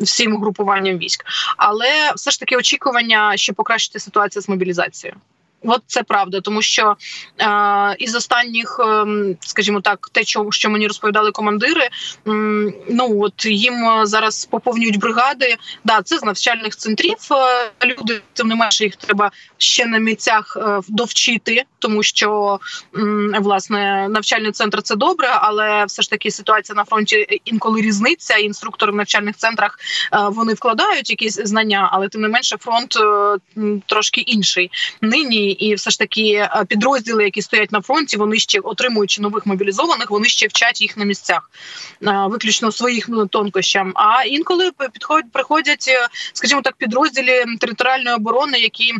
всім 0.00 0.40
групуванням 0.40 0.98
військ. 0.98 1.24
Але 1.56 2.12
все 2.16 2.30
ж 2.30 2.40
таки 2.40 2.56
очікування, 2.56 3.36
що 3.36 3.54
покращити 3.54 3.98
ситуацію 3.98 4.42
з 4.42 4.48
мобілізацією. 4.48 5.16
От 5.64 5.82
це 5.86 6.02
правда, 6.02 6.40
тому 6.40 6.62
що 6.62 6.96
е, 7.40 7.96
із 7.98 8.14
останніх, 8.14 8.80
е, 8.80 9.06
скажімо 9.40 9.80
так, 9.80 10.08
те, 10.12 10.24
що 10.50 10.70
мені 10.70 10.86
розповідали 10.86 11.30
командири, 11.30 11.82
е, 11.82 11.90
ну 12.88 13.22
от 13.22 13.44
їм 13.44 14.06
зараз 14.06 14.44
поповнюють 14.44 14.98
бригади. 14.98 15.56
Да, 15.84 16.02
це 16.02 16.18
з 16.18 16.22
навчальних 16.22 16.76
центрів. 16.76 17.16
Е, 17.82 17.86
люди 17.86 18.22
тим 18.32 18.48
не 18.48 18.54
менше 18.54 18.84
їх 18.84 18.96
треба 18.96 19.30
ще 19.58 19.86
на 19.86 19.98
місцях 19.98 20.56
е, 20.60 20.80
довчити, 20.88 21.64
тому 21.78 22.02
що 22.02 22.58
е, 22.96 23.00
власне 23.40 24.08
навчальний 24.08 24.52
центр 24.52 24.82
це 24.82 24.96
добре, 24.96 25.28
але 25.32 25.84
все 25.84 26.02
ж 26.02 26.10
таки 26.10 26.30
ситуація 26.30 26.76
на 26.76 26.84
фронті 26.84 27.40
інколи 27.44 27.80
різниця. 27.80 28.36
Інструктори 28.36 28.92
в 28.92 28.94
навчальних 28.94 29.36
центрах 29.36 29.78
е, 30.12 30.18
вони 30.28 30.54
вкладають 30.54 31.10
якісь 31.10 31.34
знання, 31.34 31.88
але 31.92 32.08
тим 32.08 32.20
не 32.20 32.28
менше 32.28 32.56
фронт 32.60 32.96
е, 32.96 33.38
трошки 33.86 34.20
інший 34.20 34.70
нині 35.00 35.51
і 35.52 35.74
все 35.74 35.90
ж 35.90 35.98
таки 35.98 36.32
е, 36.32 36.64
підрозділи, 36.68 37.24
які 37.24 37.42
стоять 37.42 37.72
на 37.72 37.80
фронті, 37.80 38.16
вони 38.16 38.38
ще 38.38 38.60
отримуючи 38.60 39.22
нових 39.22 39.46
мобілізованих, 39.46 40.10
вони 40.10 40.28
ще 40.28 40.46
вчать 40.46 40.80
їх 40.80 40.96
на 40.96 41.04
місцях, 41.04 41.50
е, 42.02 42.26
виключно 42.30 42.72
своїх 42.72 43.08
ну, 43.08 43.26
тонкощам. 43.26 43.92
А 43.94 44.24
інколи 44.24 44.70
підходять 44.92 45.32
приходять, 45.32 45.84
е, 45.88 46.08
скажімо 46.32 46.62
так, 46.62 46.76
підрозділі 46.76 47.44
територіальної 47.60 48.16
оборони, 48.16 48.58
які 48.58 48.94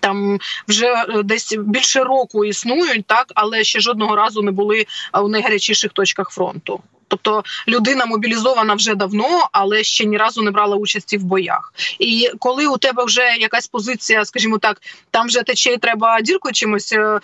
там 0.00 0.38
вже 0.68 1.04
десь 1.24 1.56
більше 1.58 2.04
року 2.04 2.44
існують, 2.44 3.06
так 3.06 3.32
але 3.34 3.64
ще 3.64 3.80
жодного 3.80 4.16
разу 4.16 4.42
не 4.42 4.50
були 4.50 4.86
у 5.22 5.28
найгарячіших 5.28 5.92
точках 5.92 6.30
фронту. 6.30 6.80
Тобто 7.10 7.42
людина 7.68 8.06
мобілізована 8.06 8.74
вже 8.74 8.94
давно, 8.94 9.48
але 9.52 9.84
ще 9.84 10.04
ні 10.04 10.16
разу 10.16 10.42
не 10.42 10.50
брала 10.50 10.76
участі 10.76 11.18
в 11.18 11.24
боях. 11.24 11.74
І 11.98 12.30
коли 12.38 12.66
у 12.66 12.76
тебе 12.76 13.04
вже 13.04 13.22
якась 13.40 13.66
позиція, 13.66 14.24
скажімо 14.24 14.58
так, 14.58 14.82
там 15.10 15.26
вже 15.26 15.42
тече, 15.42 15.76
треба 15.76 16.20
дірку 16.20 16.52
чимось 16.52 16.92
е, 16.92 16.98
е, 16.98 17.20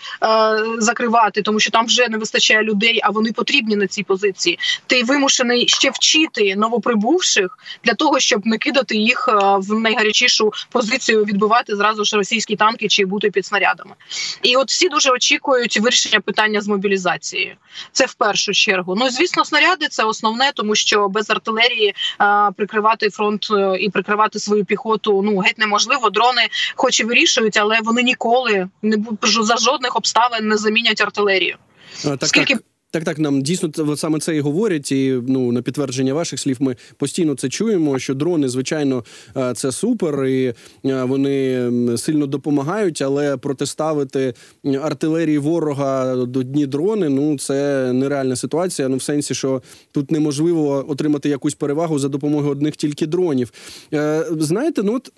закривати, 0.78 1.42
тому 1.42 1.60
що 1.60 1.70
там 1.70 1.86
вже 1.86 2.08
не 2.08 2.18
вистачає 2.18 2.62
людей, 2.62 3.00
а 3.02 3.10
вони 3.10 3.32
потрібні 3.32 3.76
на 3.76 3.86
цій 3.86 4.02
позиції. 4.02 4.58
Ти 4.86 5.04
вимушений 5.04 5.68
ще 5.68 5.90
вчити 5.90 6.56
новоприбувших 6.56 7.58
для 7.84 7.94
того, 7.94 8.20
щоб 8.20 8.46
не 8.46 8.58
кидати 8.58 8.96
їх 8.96 9.28
е, 9.28 9.32
в 9.58 9.80
найгарячішу 9.80 10.52
позицію, 10.70 11.24
відбивати 11.24 11.76
зразу 11.76 12.04
ж 12.04 12.16
російські 12.16 12.56
танки 12.56 12.88
чи 12.88 13.04
бути 13.04 13.30
під 13.30 13.46
снарядами. 13.46 13.94
І 14.42 14.56
от 14.56 14.68
всі 14.68 14.88
дуже 14.88 15.10
очікують 15.10 15.80
вирішення 15.80 16.20
питання 16.20 16.60
з 16.60 16.68
мобілізацією. 16.68 17.56
Це 17.92 18.06
в 18.06 18.14
першу 18.14 18.52
чергу. 18.52 18.94
Ну 18.96 19.10
звісно, 19.10 19.44
снаряд 19.44 19.75
снаряди 19.76 19.88
це 19.88 20.04
основне, 20.04 20.52
тому 20.54 20.74
що 20.74 21.08
без 21.08 21.30
артилерії 21.30 21.94
а, 22.18 22.50
прикривати 22.56 23.10
фронт 23.10 23.46
е, 23.50 23.76
і 23.80 23.90
прикривати 23.90 24.38
свою 24.38 24.64
піхоту 24.64 25.22
ну 25.22 25.38
геть 25.38 25.58
неможливо. 25.58 26.10
Дрони, 26.10 26.48
хоч 26.76 27.00
і 27.00 27.04
вирішують, 27.04 27.56
але 27.56 27.78
вони 27.82 28.02
ніколи 28.02 28.68
не 28.82 28.96
за 29.22 29.56
жодних 29.56 29.96
обставин 29.96 30.48
не 30.48 30.56
замінять 30.56 31.00
артилерію. 31.00 31.56
А, 32.04 32.16
так, 32.16 32.28
Скільки 32.28 32.54
так. 32.54 32.62
Так, 32.90 33.04
так, 33.04 33.18
нам 33.18 33.42
дійсно 33.42 33.96
саме 33.96 34.18
це 34.18 34.36
і 34.36 34.40
говорять, 34.40 34.92
і 34.92 35.20
ну 35.28 35.52
на 35.52 35.62
підтвердження 35.62 36.14
ваших 36.14 36.40
слів 36.40 36.56
ми 36.60 36.76
постійно 36.96 37.34
це 37.34 37.48
чуємо. 37.48 37.98
Що 37.98 38.14
дрони, 38.14 38.48
звичайно, 38.48 39.04
е, 39.36 39.54
це 39.54 39.72
супер, 39.72 40.24
і 40.26 40.54
е, 40.84 41.04
вони 41.04 41.70
сильно 41.96 42.26
допомагають, 42.26 43.02
але 43.02 43.36
протиставити 43.36 44.34
артилерії 44.82 45.38
ворога 45.38 46.16
до 46.16 46.42
дні 46.42 46.66
дрони 46.66 47.08
ну 47.08 47.38
це 47.38 47.92
нереальна 47.92 48.36
ситуація. 48.36 48.88
Ну, 48.88 48.96
в 48.96 49.02
сенсі, 49.02 49.34
що 49.34 49.62
тут 49.92 50.10
неможливо 50.10 50.84
отримати 50.88 51.28
якусь 51.28 51.54
перевагу 51.54 51.98
за 51.98 52.08
допомогою 52.08 52.50
одних 52.50 52.76
тільки 52.76 53.06
дронів. 53.06 53.52
Е, 53.94 54.26
знаєте, 54.38 54.82
ну 54.82 54.94
от 54.94 55.12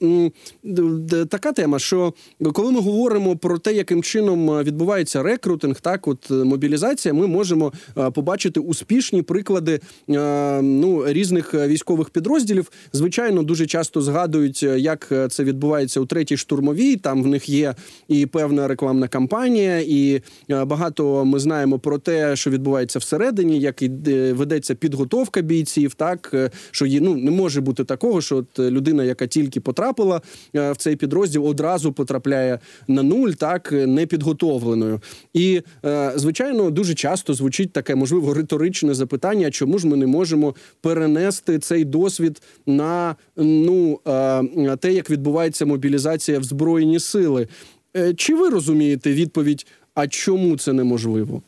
така 1.29 1.53
тема, 1.53 1.79
що 1.79 2.15
коли 2.53 2.73
ми 2.73 2.81
говоримо 2.81 3.37
про 3.37 3.59
те, 3.59 3.73
яким 3.73 4.03
чином 4.03 4.63
відбувається 4.63 5.23
рекрутинг, 5.23 5.81
так 5.81 6.09
от 6.09 6.31
мобілізація, 6.31 7.15
ми 7.15 7.27
можемо. 7.27 7.58
Е, 7.99 8.11
побачити 8.11 8.61
успішні 8.61 9.23
приклади 9.23 9.81
е, 10.11 10.63
ну 10.63 11.05
різних 11.07 11.55
військових 11.55 12.11
підрозділів. 12.11 12.71
Звичайно, 12.93 13.43
дуже 13.43 13.67
часто 13.67 14.01
згадують, 14.01 14.61
е, 14.63 14.79
як 14.79 15.13
це 15.31 15.45
відбувається 15.45 16.01
у 16.01 16.07
третій 16.07 16.37
штурмовій. 16.37 16.97
Там 16.97 17.23
в 17.23 17.27
них 17.27 17.49
є 17.49 17.75
і 18.09 18.27
певна 18.27 18.69
рекламна 18.69 19.09
кампанія, 19.09 19.81
і 19.87 20.23
багато 20.49 21.25
ми 21.25 21.39
знаємо 21.39 21.79
про 21.79 21.99
те, 21.99 22.37
що 22.37 22.51
відбувається 22.51 22.99
всередині, 22.99 23.61
як 23.61 23.83
і 23.83 23.89
ведеться 24.33 24.75
підготовка 24.75 25.41
бійців. 25.41 25.95
Так 25.95 26.51
що 26.71 26.87
є, 26.87 27.01
ну 27.01 27.17
не 27.17 27.31
може 27.31 27.61
бути 27.61 27.85
такого, 27.85 28.21
що 28.21 28.37
от 28.37 28.59
людина, 28.59 29.05
яка 29.05 29.27
тільки 29.27 29.61
потрапила 29.61 30.21
в 30.55 30.75
цей 30.77 30.97
підрозділ, 30.97 31.47
одразу 31.47 31.93
потрапляє 31.93 32.59
на 32.89 33.03
нуль, 33.03 33.31
так 33.31 33.73
непідготовленою. 33.73 35.01
І 35.35 35.63
звичайно, 36.15 36.71
дуже 36.71 36.95
часто 36.95 37.35
звучить 37.35 37.48
звучить 37.49 37.73
таке, 37.73 37.95
можливо, 37.95 38.35
риторичне 38.35 38.95
запитання, 38.95 39.51
чому 39.51 39.79
ж 39.79 39.87
ми 39.87 39.97
не 39.97 40.07
можемо 40.07 40.55
перенести 40.81 41.59
цей 41.59 41.85
досвід 41.85 42.43
на 42.67 43.17
ну 43.37 44.01
те, 44.81 44.93
як 44.93 45.11
відбувається 45.11 45.67
мобілізація 45.67 46.39
в 46.39 46.45
збройні 46.45 47.01
сили. 47.01 47.49
Е, 47.97 48.15
чи 48.15 48.35
ви 48.35 48.49
розумієте 48.49 49.13
відповідь? 49.13 49.67
А 49.95 50.07
чому 50.09 50.57
це 50.57 50.73
неможливо? 50.73 51.43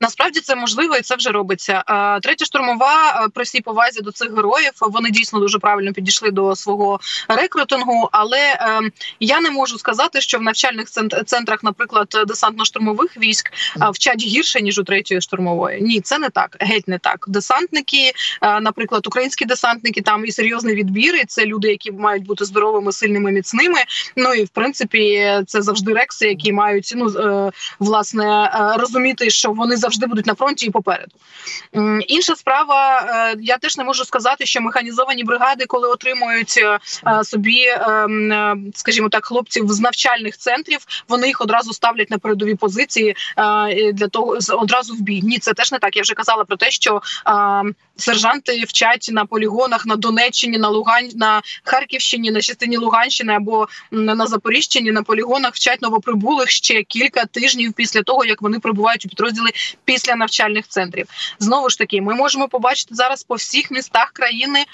Насправді 0.00 0.40
це 0.40 0.56
можливо 0.56 0.96
і 0.96 1.02
це 1.02 1.16
вже 1.16 1.30
робиться. 1.30 1.82
Третя 2.22 2.44
штурмова 2.44 3.28
при 3.34 3.44
всій 3.44 3.60
повазі 3.60 4.00
до 4.00 4.12
цих 4.12 4.36
героїв. 4.36 4.72
Вони 4.80 5.10
дійсно 5.10 5.40
дуже 5.40 5.58
правильно 5.58 5.92
підійшли 5.92 6.30
до 6.30 6.56
свого 6.56 7.00
рекрутингу. 7.28 8.08
Але 8.12 8.58
ем, 8.60 8.92
я 9.20 9.40
не 9.40 9.50
можу 9.50 9.78
сказати, 9.78 10.20
що 10.20 10.38
в 10.38 10.42
навчальних 10.42 10.88
центрах, 11.26 11.62
наприклад, 11.62 12.08
десантно-штурмових 12.28 13.18
військ 13.18 13.50
вчать 13.92 14.22
гірше 14.22 14.60
ніж 14.60 14.78
у 14.78 14.84
третьої 14.84 15.20
штурмової. 15.20 15.82
Ні, 15.82 16.00
це 16.00 16.18
не 16.18 16.30
так. 16.30 16.56
Геть 16.60 16.88
не 16.88 16.98
так. 16.98 17.24
Десантники, 17.28 18.12
наприклад, 18.42 19.06
українські 19.06 19.44
десантники, 19.44 20.00
там 20.00 20.26
і 20.26 20.32
серйозний 20.32 20.74
відбір. 20.74 21.16
і 21.16 21.24
Це 21.24 21.46
люди, 21.46 21.68
які 21.68 21.92
мають 21.92 22.24
бути 22.24 22.44
здоровими, 22.44 22.92
сильними, 22.92 23.32
міцними. 23.32 23.78
Ну 24.16 24.34
і 24.34 24.44
в 24.44 24.48
принципі, 24.48 25.32
це 25.46 25.62
завжди 25.62 25.92
рекси, 25.92 26.28
які 26.28 26.52
мають 26.52 26.92
ну 26.96 27.08
е, 27.08 27.52
власне 27.78 28.52
е, 28.54 28.76
розуміти, 28.78 29.30
що 29.30 29.50
вони 29.50 29.76
за 29.76 29.87
завжди 29.88 30.06
будуть 30.06 30.26
на 30.26 30.34
фронті 30.34 30.66
і 30.66 30.70
попереду. 30.70 31.12
Інша 32.08 32.36
справа, 32.36 33.00
е, 33.00 33.36
я 33.40 33.58
теж 33.58 33.76
не 33.76 33.84
можу 33.84 34.04
сказати, 34.04 34.46
що 34.46 34.60
механізовані 34.60 35.24
бригади, 35.24 35.64
коли 35.66 35.88
отримують 35.88 36.60
собі, 37.22 37.66
ем, 37.66 38.72
скажімо 38.74 39.08
так, 39.08 39.24
хлопців 39.24 39.72
з 39.72 39.80
навчальних 39.80 40.36
центрів, 40.36 40.78
вони 41.08 41.26
їх 41.26 41.40
одразу 41.40 41.72
ставлять 41.72 42.10
на 42.10 42.18
передові 42.18 42.54
позиції 42.54 43.16
для 43.92 44.08
того 44.10 44.38
одразу 44.50 44.94
в 44.94 45.00
бій. 45.00 45.20
Ні, 45.22 45.38
це 45.38 45.54
теж 45.54 45.72
не 45.72 45.78
так. 45.78 45.96
Я 45.96 46.02
вже 46.02 46.14
казала 46.14 46.44
про 46.44 46.56
те, 46.56 46.70
що 46.70 47.02
сержанти 47.96 48.64
вчать 48.64 49.08
на 49.12 49.24
полігонах 49.24 49.86
на 49.86 49.96
Донеччині, 49.96 50.58
на 50.58 50.68
Лугань, 50.68 51.10
на 51.14 51.42
Харківщині, 51.64 52.30
на 52.30 52.40
частині 52.40 52.76
Луганщини 52.76 53.32
або 53.32 53.68
на 53.90 54.26
Запоріжчині 54.26 54.92
на 54.92 55.02
полігонах 55.02 55.54
вчать 55.54 55.82
новоприбулих 55.82 56.50
ще 56.50 56.82
кілька 56.82 57.24
тижнів 57.24 57.72
після 57.72 58.02
того, 58.02 58.24
як 58.24 58.42
вони 58.42 58.58
прибувають 58.58 59.06
у 59.06 59.08
підрозділи 59.08 59.50
після 59.88 60.16
навчальних 60.16 60.68
центрів. 60.68 61.06
Знову 61.38 61.70
ж 61.70 61.78
таки, 61.78 62.00
ми 62.00 62.14
можемо 62.14 62.48
побачити 62.48 62.94
зараз 62.94 63.22
по 63.22 63.34
всіх 63.34 63.70
містах 63.70 64.10
країни 64.12 64.64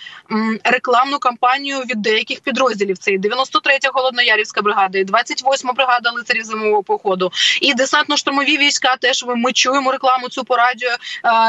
рекламну 0.65 1.19
кампанію 1.19 1.79
від 1.79 2.03
деяких 2.03 2.41
підрозділів. 2.41 2.99
Це 2.99 3.13
і 3.13 3.19
93-я 3.19 3.91
голодноярівська 3.93 4.63
бригада, 4.63 4.99
і 4.99 5.05
28-ма 5.05 5.73
бригада 5.73 6.11
лицарів 6.11 6.45
зимового 6.45 6.83
походу, 6.83 7.33
і 7.61 7.75
десантно-штурмові 7.75 8.59
війська. 8.59 8.97
Теж 8.97 9.25
ми 9.37 9.53
чуємо 9.53 9.93
рекламу 9.93 10.29
цю 10.29 10.45
по 10.45 10.57
радіо 10.57 10.91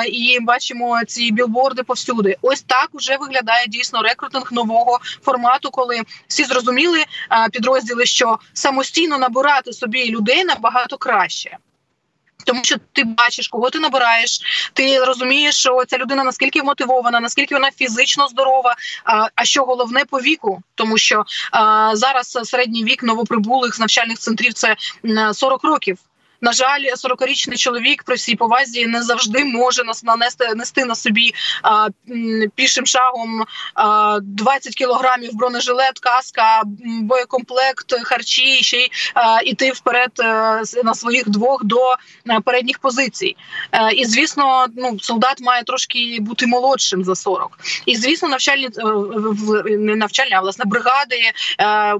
і 0.05 0.39
бачимо 0.41 0.99
ці 1.07 1.31
білборди 1.31 1.83
повсюди. 1.83 2.35
Ось 2.41 2.61
так 2.61 2.89
уже 2.93 3.17
виглядає 3.17 3.67
дійсно 3.67 4.01
рекрутинг 4.01 4.47
нового 4.51 4.99
формату, 5.21 5.69
коли 5.71 6.01
всі 6.27 6.43
зрозуміли 6.43 7.03
підрозділи, 7.51 8.05
що 8.05 8.39
самостійно 8.53 9.17
набирати 9.17 9.73
собі 9.73 10.09
людей 10.09 10.43
набагато 10.43 10.97
краще. 10.97 11.57
Тому 12.45 12.63
що 12.63 12.75
ти 12.93 13.03
бачиш, 13.03 13.47
кого 13.47 13.69
ти 13.69 13.79
набираєш, 13.79 14.39
ти 14.73 14.99
розумієш, 14.99 15.55
що 15.55 15.83
ця 15.87 15.97
людина 15.97 16.23
наскільки 16.23 16.63
мотивована, 16.63 17.19
наскільки 17.19 17.55
вона 17.55 17.71
фізично 17.71 18.27
здорова. 18.27 18.75
А 19.03 19.27
а 19.35 19.45
що 19.45 19.65
головне 19.65 20.05
по 20.05 20.19
віку, 20.19 20.61
тому 20.75 20.97
що 20.97 21.23
а, 21.51 21.91
зараз 21.95 22.39
середній 22.43 22.83
вік 22.83 23.03
новоприбулих 23.03 23.75
з 23.75 23.79
навчальних 23.79 24.17
центрів 24.17 24.53
це 24.53 24.75
40 25.33 25.63
років. 25.63 25.97
На 26.45 26.53
жаль, 26.53 26.81
40-річний 26.81 27.57
чоловік 27.57 28.03
при 28.03 28.15
всій 28.15 28.35
повазі 28.35 28.87
не 28.87 29.03
завжди 29.03 29.45
може 29.45 29.83
нас 29.83 30.03
нанести 30.03 30.55
нести 30.55 30.85
на 30.85 30.95
собі 30.95 31.33
а, 31.63 31.87
пішим 32.55 32.85
шагом 32.85 33.45
а, 33.73 34.19
20 34.21 34.75
кілограмів 34.75 35.33
бронежилет, 35.33 35.99
каска, 35.99 36.61
боєкомплект, 37.01 38.03
харчі 38.03 38.63
ще 38.63 38.77
й 38.77 38.89
іти 39.45 39.71
вперед 39.71 40.11
е, 40.19 40.23
на 40.83 40.93
своїх 40.93 41.29
двох 41.29 41.63
до 41.63 41.95
е, 42.29 42.39
передніх 42.45 42.79
позицій. 42.79 43.35
Е, 43.71 43.91
і 43.93 44.05
звісно, 44.05 44.65
ну 44.77 44.99
солдат 44.99 45.41
має 45.41 45.63
трошки 45.63 46.17
бути 46.21 46.47
молодшим 46.47 47.03
за 47.03 47.15
40. 47.15 47.59
І 47.85 47.95
звісно, 47.95 48.29
навчальні 48.29 48.69
не 49.67 49.95
навчальні, 49.95 50.33
а 50.33 50.41
власне 50.41 50.65
бригади 50.65 51.15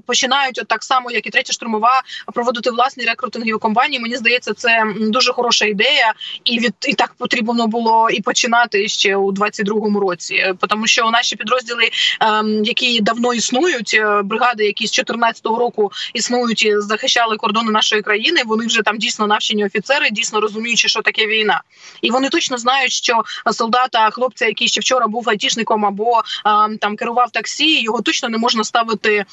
починають 0.06 0.60
от 0.60 0.68
так 0.68 0.84
само, 0.84 1.12
як 1.12 1.28
і 1.28 1.30
третя 1.30 1.54
штурмова, 1.54 2.02
проводити 2.34 2.72
власні 2.72 3.06
рекрутингові 3.06 3.60
компанії. 3.60 4.00
Мені 4.00 4.16
здається 4.16 4.35
здається, 4.36 4.54
це 4.54 4.84
дуже 5.00 5.34
хороша 5.34 5.66
ідея, 5.66 6.14
і 6.44 6.60
від 6.60 6.74
і 6.88 6.94
так 6.94 7.14
потрібно 7.18 7.68
було 7.68 8.10
і 8.10 8.22
починати 8.22 8.88
ще 8.88 9.16
у 9.16 9.32
22-му 9.32 10.00
році. 10.00 10.36
Е, 10.36 10.54
тому 10.70 10.88
що 10.88 11.10
наші 11.12 11.36
підрозділи, 11.36 11.90
ем, 12.22 12.64
які 12.64 13.02
давно 13.02 13.34
існують, 13.34 13.94
е, 13.94 14.22
бригади, 14.22 14.66
які 14.66 14.88
з 14.88 15.00
14-го 15.00 15.60
року 15.60 15.92
існують 16.14 16.66
і 16.66 16.80
захищали 16.80 17.38
кордони 17.38 17.72
нашої 17.72 18.02
країни. 18.02 18.42
Вони 18.46 18.66
вже 18.66 18.82
там 18.82 18.98
дійсно 18.98 19.28
навчені 19.28 19.66
офіцери, 19.66 20.10
дійсно 20.12 20.42
розуміючи, 20.42 20.88
що 20.88 21.02
таке 21.02 21.28
війна, 21.28 21.62
і 22.02 22.12
вони 22.12 22.30
точно 22.30 22.58
знають, 22.58 22.92
що 22.92 23.24
солдата, 23.52 24.10
хлопця, 24.10 24.46
який 24.46 24.68
ще 24.68 24.82
вчора 24.82 25.08
був 25.08 25.30
айтішником 25.30 25.86
або 25.86 26.22
ем, 26.46 26.78
там 26.78 26.96
керував 26.96 27.32
таксі, 27.32 27.82
його 27.82 28.02
точно 28.02 28.30
не 28.30 28.38
можна 28.38 28.64
ставити 28.64 29.14
е, 29.14 29.26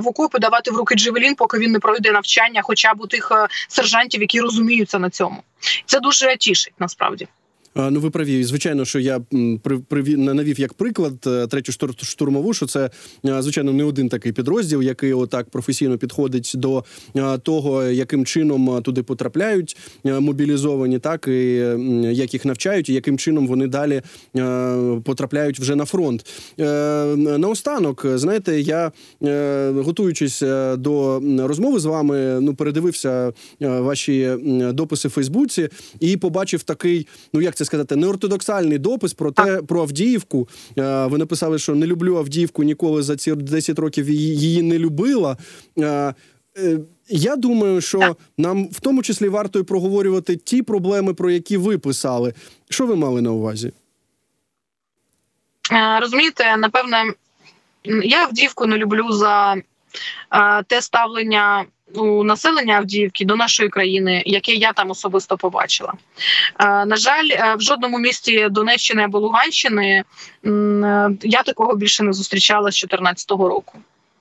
в 0.00 0.08
окопи, 0.08 0.38
давати 0.38 0.70
в 0.70 0.76
руки 0.76 0.94
Джевелін, 0.94 1.34
поки 1.34 1.58
він 1.58 1.72
не 1.72 1.78
пройде 1.78 2.12
навчання, 2.12 2.60
хоча 2.64 2.94
б 2.94 3.00
у 3.00 3.06
тих 3.06 3.32
сержантів, 3.68 4.20
які 4.20 4.35
розуміються 4.40 4.98
на 4.98 5.10
цьому. 5.10 5.42
Це 5.86 6.00
дуже 6.00 6.36
тішить 6.36 6.74
насправді. 6.78 7.28
Ну, 7.76 8.00
ви 8.00 8.10
праві. 8.10 8.44
Звичайно, 8.44 8.84
що 8.84 8.98
я 8.98 9.20
при, 9.88 10.02
навів 10.16 10.60
як 10.60 10.74
приклад 10.74 11.14
е, 11.26 11.46
третю 11.46 11.72
штурмову, 12.02 12.54
що 12.54 12.66
це 12.66 12.90
е, 13.26 13.42
звичайно 13.42 13.72
не 13.72 13.84
один 13.84 14.08
такий 14.08 14.32
підрозділ, 14.32 14.82
який 14.82 15.12
отак 15.12 15.50
професійно 15.50 15.98
підходить 15.98 16.52
до 16.54 16.84
е, 17.16 17.38
того, 17.38 17.84
яким 17.84 18.24
чином 18.24 18.82
туди 18.82 19.02
потрапляють 19.02 19.76
мобілізовані, 20.04 20.98
так 20.98 21.28
і 21.28 21.32
як 22.12 22.34
їх 22.34 22.44
навчають, 22.44 22.88
і 22.88 22.94
яким 22.94 23.18
чином 23.18 23.46
вони 23.46 23.66
далі 23.66 24.02
потрапляють 25.04 25.60
вже 25.60 25.76
на 25.76 25.84
фронт. 25.84 26.26
Наостанок, 27.16 28.06
знаєте, 28.14 28.60
я 28.60 28.92
готуючись 29.74 30.42
до 30.76 31.22
розмови 31.38 31.78
з 31.78 31.84
вами, 31.84 32.40
ну 32.40 32.54
передивився 32.54 33.32
ваші 33.60 34.30
дописи 34.72 35.08
в 35.08 35.10
Фейсбуці 35.10 35.68
і 36.00 36.16
побачив 36.16 36.62
такий, 36.62 37.06
ну 37.32 37.40
як 37.40 37.54
це 37.54 37.65
сказати, 37.66 37.96
неортодоксальний 37.96 38.78
допис 38.78 39.14
про 39.14 39.32
те 39.32 39.62
про 39.62 39.80
Авдіївку. 39.80 40.48
Е, 40.78 41.06
ви 41.06 41.18
написали, 41.18 41.58
що 41.58 41.74
не 41.74 41.86
люблю 41.86 42.16
Авдіївку 42.16 42.62
ніколи 42.62 43.02
за 43.02 43.16
ці 43.16 43.34
10 43.34 43.78
років 43.78 44.10
її 44.10 44.62
не 44.62 44.78
любила. 44.78 45.36
Е, 45.78 46.14
е, 46.58 46.78
я 47.08 47.36
думаю, 47.36 47.80
що 47.80 48.16
нам 48.38 48.68
в 48.68 48.80
тому 48.80 49.02
числі 49.02 49.28
варто 49.28 49.58
і 49.58 49.62
проговорювати 49.62 50.36
ті 50.36 50.62
проблеми, 50.62 51.14
про 51.14 51.30
які 51.30 51.56
ви 51.56 51.78
писали. 51.78 52.34
Що 52.68 52.86
ви 52.86 52.96
мали 52.96 53.22
на 53.22 53.32
увазі? 53.32 53.72
Розумієте, 56.00 56.56
напевне, 56.56 57.12
я 58.04 58.24
Авдіївку 58.24 58.66
не 58.66 58.76
люблю 58.76 59.12
за 59.12 59.56
те 60.66 60.82
ставлення 60.82 61.64
у 61.94 62.24
населення 62.24 62.74
Авдіївки 62.74 63.24
до 63.24 63.36
нашої 63.36 63.68
країни, 63.68 64.22
яке 64.26 64.52
я 64.52 64.72
там 64.72 64.90
особисто 64.90 65.36
побачила. 65.36 65.92
На 66.60 66.96
жаль, 66.96 67.28
е, 67.30 67.54
в 67.58 67.60
жодному 67.60 67.98
місті 67.98 68.48
Донеччини 68.50 69.02
або 69.02 69.18
Луганщини 69.18 69.86
е, 69.86 70.04
я 71.22 71.42
такого 71.42 71.76
більше 71.76 72.02
не 72.02 72.12
зустрічала 72.12 72.70
з 72.70 72.80
2014 72.80 73.30
року 73.30 73.78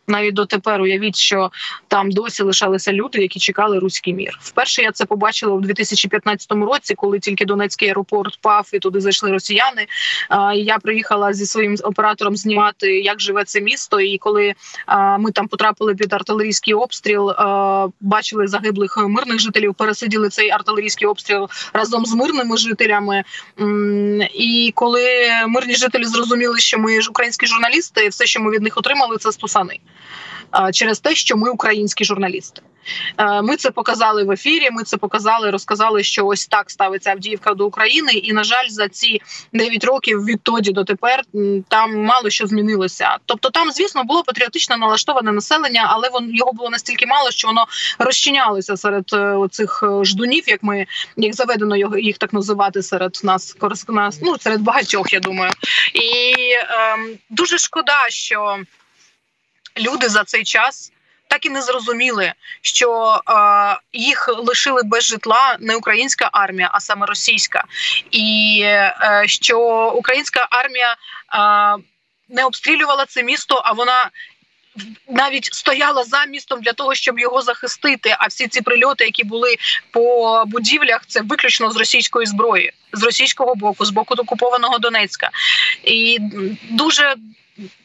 навіть 0.07 0.33
дотепер 0.33 0.81
уявіть, 0.81 1.15
що 1.15 1.51
там 1.87 2.11
досі 2.11 2.43
лишалися 2.43 2.93
люди, 2.93 3.21
які 3.21 3.39
чекали 3.39 3.79
руський 3.79 4.13
мір. 4.13 4.39
Вперше 4.41 4.81
я 4.81 4.91
це 4.91 5.05
побачила 5.05 5.53
у 5.53 5.61
2015 5.61 6.51
році, 6.51 6.95
коли 6.95 7.19
тільки 7.19 7.45
Донецький 7.45 7.87
аеропорт 7.87 8.39
пав 8.41 8.69
і 8.73 8.79
туди 8.79 8.99
зайшли 8.99 9.31
росіяни. 9.31 9.87
Я 10.55 10.77
приїхала 10.77 11.33
зі 11.33 11.45
своїм 11.45 11.77
оператором 11.83 12.35
знімати, 12.35 12.99
як 12.99 13.21
живе 13.21 13.43
це 13.43 13.61
місто. 13.61 13.99
І 13.99 14.17
коли 14.17 14.53
ми 15.19 15.31
там 15.31 15.47
потрапили 15.47 15.95
під 15.95 16.13
артилерійський 16.13 16.73
обстріл, 16.73 17.31
бачили 18.01 18.47
загиблих 18.47 18.97
мирних 18.97 19.39
жителів, 19.39 19.75
пересиділи 19.75 20.29
цей 20.29 20.49
артилерійський 20.49 21.07
обстріл 21.07 21.49
разом 21.73 22.05
з 22.05 22.13
мирними 22.13 22.57
жителями. 22.57 23.23
І 24.33 24.71
коли 24.75 25.07
мирні 25.47 25.75
жителі 25.75 26.03
зрозуміли, 26.03 26.59
що 26.59 26.79
ми 26.79 27.01
ж 27.01 27.09
українські 27.09 27.47
журналісти, 27.47 28.09
все, 28.09 28.25
що 28.25 28.41
ми 28.41 28.51
від 28.51 28.61
них 28.61 28.77
отримали, 28.77 29.17
це 29.17 29.31
стусани 29.31 29.79
через 30.73 30.99
те, 30.99 31.15
що 31.15 31.37
ми 31.37 31.49
українські 31.49 32.05
журналісти. 32.05 32.61
Ми 33.43 33.55
це 33.55 33.71
показали 33.71 34.23
в 34.23 34.31
ефірі. 34.31 34.69
Ми 34.71 34.83
це 34.83 34.97
показали, 34.97 35.51
розказали, 35.51 36.03
що 36.03 36.25
ось 36.27 36.47
так 36.47 36.71
ставиться 36.71 37.11
Авдіївка 37.11 37.53
до 37.53 37.65
України. 37.65 38.11
І 38.11 38.33
на 38.33 38.43
жаль, 38.43 38.67
за 38.69 38.89
ці 38.89 39.21
9 39.53 39.83
років 39.83 40.25
відтоді 40.25 40.71
до 40.71 40.83
тепер 40.83 41.21
там 41.67 42.03
мало 42.03 42.29
що 42.29 42.47
змінилося. 42.47 43.17
Тобто, 43.25 43.49
там, 43.49 43.71
звісно, 43.71 44.03
було 44.03 44.23
патріотично 44.23 44.77
налаштоване 44.77 45.31
населення, 45.31 45.87
але 45.89 46.09
його 46.29 46.53
було 46.53 46.69
настільки 46.69 47.05
мало, 47.05 47.31
що 47.31 47.47
воно 47.47 47.65
розчинялося 47.99 48.77
серед 48.77 49.13
е, 49.13 49.37
цих 49.51 49.83
е, 49.83 50.05
ждунів, 50.05 50.43
як 50.47 50.63
ми 50.63 50.85
як 51.17 51.33
заведено 51.33 51.75
його 51.75 51.97
їх 51.97 52.17
так 52.17 52.33
називати 52.33 52.83
серед 52.83 53.19
нас 53.23 53.57
нас, 53.87 54.19
ну 54.21 54.37
серед 54.39 54.61
багатьох. 54.61 55.13
Я 55.13 55.19
думаю, 55.19 55.51
і 55.93 56.33
е, 56.51 56.97
дуже 57.29 57.57
шкода, 57.57 58.05
що 58.09 58.57
люди 59.77 60.09
за 60.09 60.23
цей 60.23 60.43
час 60.43 60.91
так 61.27 61.45
і 61.45 61.49
не 61.49 61.61
зрозуміли, 61.61 62.33
що 62.61 63.21
е, 63.29 63.79
їх 63.93 64.29
лишили 64.37 64.81
без 64.83 65.03
житла 65.03 65.57
не 65.59 65.75
українська 65.75 66.29
армія, 66.33 66.69
а 66.73 66.79
саме 66.79 67.05
російська, 67.05 67.63
і 68.11 68.59
е, 68.63 69.23
що 69.25 69.59
українська 69.95 70.47
армія 70.51 70.91
е, 70.93 71.83
не 72.29 72.45
обстрілювала 72.45 73.05
це 73.05 73.23
місто, 73.23 73.61
а 73.65 73.71
вона 73.71 74.09
навіть 75.09 75.53
стояла 75.53 76.03
за 76.03 76.25
містом 76.25 76.61
для 76.61 76.73
того, 76.73 76.95
щоб 76.95 77.19
його 77.19 77.41
захистити. 77.41 78.15
А 78.19 78.27
всі 78.27 78.47
ці 78.47 78.61
прильоти, 78.61 79.05
які 79.05 79.23
були 79.23 79.55
по 79.91 80.43
будівлях, 80.47 81.01
це 81.07 81.21
виключно 81.21 81.71
з 81.71 81.77
російської 81.77 82.25
зброї, 82.27 82.73
з 82.93 83.03
російського 83.03 83.55
боку, 83.55 83.85
з 83.85 83.89
боку 83.89 84.15
окупованого 84.17 84.77
Донецька, 84.77 85.29
і 85.83 86.17
дуже. 86.69 87.15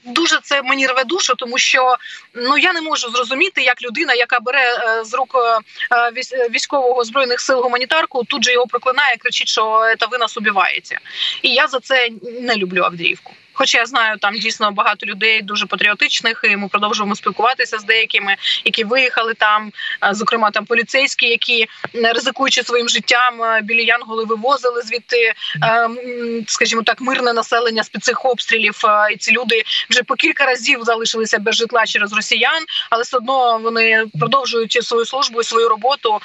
Дуже 0.05 0.38
це 0.42 0.62
мені 0.62 0.87
рве 0.87 1.05
душу, 1.05 1.35
тому 1.35 1.59
що 1.59 1.96
ну 2.35 2.59
я 2.59 2.72
не 2.72 2.81
можу 2.81 3.11
зрозуміти, 3.11 3.62
як 3.62 3.83
людина, 3.83 4.14
яка 4.14 4.40
бере 4.40 4.74
е, 4.74 5.05
з 5.05 5.14
рук 5.14 5.37
е, 5.92 6.48
військового 6.50 7.05
збройних 7.05 7.40
сил 7.40 7.61
гуманітарку, 7.61 8.24
тут 8.24 8.44
же 8.44 8.53
його 8.53 8.66
проклинає, 8.66 9.16
кричить, 9.16 9.48
що 9.48 9.83
це 10.00 10.07
ви 10.07 10.18
нас 10.18 10.37
убиваєте. 10.37 10.98
І 11.42 11.48
я 11.48 11.68
за 11.68 11.81
це 11.81 12.09
не 12.40 12.57
люблю 12.57 12.83
Авдіївку. 12.83 13.33
Хоча 13.61 13.79
я 13.79 13.87
знаю, 13.87 14.18
там 14.18 14.38
дійсно 14.38 14.70
багато 14.73 15.07
людей 15.07 15.42
дуже 15.42 15.66
патріотичних, 15.66 16.40
і 16.44 16.57
ми 16.57 16.68
продовжуємо 16.68 17.16
спілкуватися 17.16 17.79
з 17.79 17.85
деякими, 17.85 18.37
які 18.64 18.85
виїхали 18.85 19.35
там, 19.35 19.73
е, 20.05 20.14
зокрема 20.14 20.51
там 20.51 20.64
поліцейські, 20.64 21.27
які 21.27 21.66
не 21.94 22.12
ризикуючи 22.12 22.62
своїм 22.62 22.88
життям 22.88 23.42
е, 23.42 23.61
біля 23.62 23.81
Янголи 23.81 24.25
вивозили 24.25 24.83
звідти, 24.83 25.33
е, 25.62 25.88
скажімо 26.46 26.83
так, 26.83 27.01
мирне 27.01 27.33
населення 27.33 27.85
з 27.85 27.88
під 27.88 28.05
цих 28.05 28.25
обстрілів. 28.25 28.81
Е, 28.85 29.12
І 29.12 29.16
ці 29.16 29.33
люди 29.33 29.62
вже 29.90 30.03
по 30.03 30.14
кілька 30.14 30.46
разів 30.46 30.85
залишилися 30.85 31.38
без 31.38 31.55
житла 31.55 31.87
через 31.87 32.12
росіян, 32.12 32.64
але 32.90 33.03
все 33.03 33.16
одно 33.16 33.59
вони 33.59 34.05
продовжують 34.20 34.73
свою 34.73 35.05
службу 35.05 35.40
і 35.40 35.44
свою 35.44 35.68
роботу. 35.68 36.20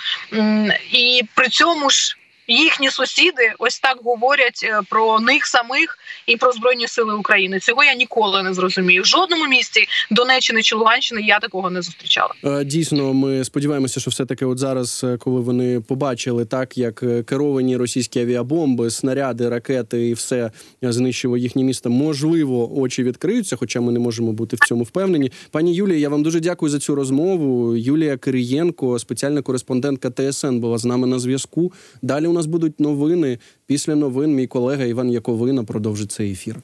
І 0.92 1.22
при 1.36 1.50
цьому 1.50 1.90
ж. 1.90 2.18
Їхні 2.48 2.90
сусіди 2.90 3.54
ось 3.60 3.80
так 3.80 3.98
говорять 4.04 4.62
е, 4.64 4.80
про 4.90 5.20
них 5.20 5.46
самих 5.46 5.98
і 6.28 6.38
про 6.38 6.52
збройні 6.52 6.88
сили 6.88 7.16
України. 7.16 7.60
Цього 7.60 7.84
я 7.84 7.94
ніколи 7.94 8.44
не 8.44 8.54
зрозумію. 8.54 9.02
В 9.02 9.06
жодному 9.06 9.46
місті 9.46 9.88
Донеччини 10.12 10.62
чи 10.62 10.76
Луганщини 10.76 11.22
я 11.22 11.40
такого 11.40 11.70
не 11.70 11.82
зустрічала. 11.82 12.34
Е, 12.44 12.64
Дійсно, 12.64 13.14
ми 13.14 13.44
сподіваємося, 13.44 14.00
що 14.00 14.12
все 14.12 14.26
таки, 14.26 14.46
от 14.46 14.58
зараз, 14.58 15.02
е, 15.04 15.18
коли 15.18 15.42
вони 15.42 15.82
побачили 15.82 16.46
так, 16.46 16.78
як 16.78 17.04
керовані 17.26 17.78
російські 17.78 18.20
авіабомби, 18.20 18.92
снаряди, 18.92 19.50
ракети 19.50 20.08
і 20.08 20.14
все 20.14 20.52
знищило 20.82 21.38
їхнє 21.38 21.64
місто, 21.64 21.90
можливо, 21.90 22.80
очі 22.80 23.04
відкриються, 23.04 23.56
хоча 23.56 23.82
ми 23.82 23.92
не 23.92 24.00
можемо 24.00 24.32
бути 24.32 24.56
в 24.56 24.68
цьому 24.68 24.84
впевнені. 24.84 25.32
Пані 25.52 25.76
Юлія, 25.76 26.00
я 26.00 26.10
вам 26.10 26.24
дуже 26.24 26.40
дякую 26.40 26.70
за 26.70 26.80
цю 26.80 26.96
розмову. 26.96 27.76
Юлія 27.76 28.18
Кириєнко, 28.18 29.00
спеціальна 29.00 29.42
кореспондентка 29.42 30.12
ТСН, 30.12 30.58
була 30.58 30.78
з 30.78 30.86
нами 30.86 31.08
на 31.08 31.20
зв'язку. 31.20 31.74
Далі 32.02 32.28
у 32.36 32.38
нас 32.38 32.46
будуть 32.46 32.80
новини. 32.80 33.40
Після 33.66 33.96
новин 33.96 34.36
мій 34.36 34.48
колега 34.48 34.84
Іван 34.84 35.10
Яковина 35.12 35.64
продовжить 35.64 36.12
цей 36.12 36.32
ефір. 36.32 36.56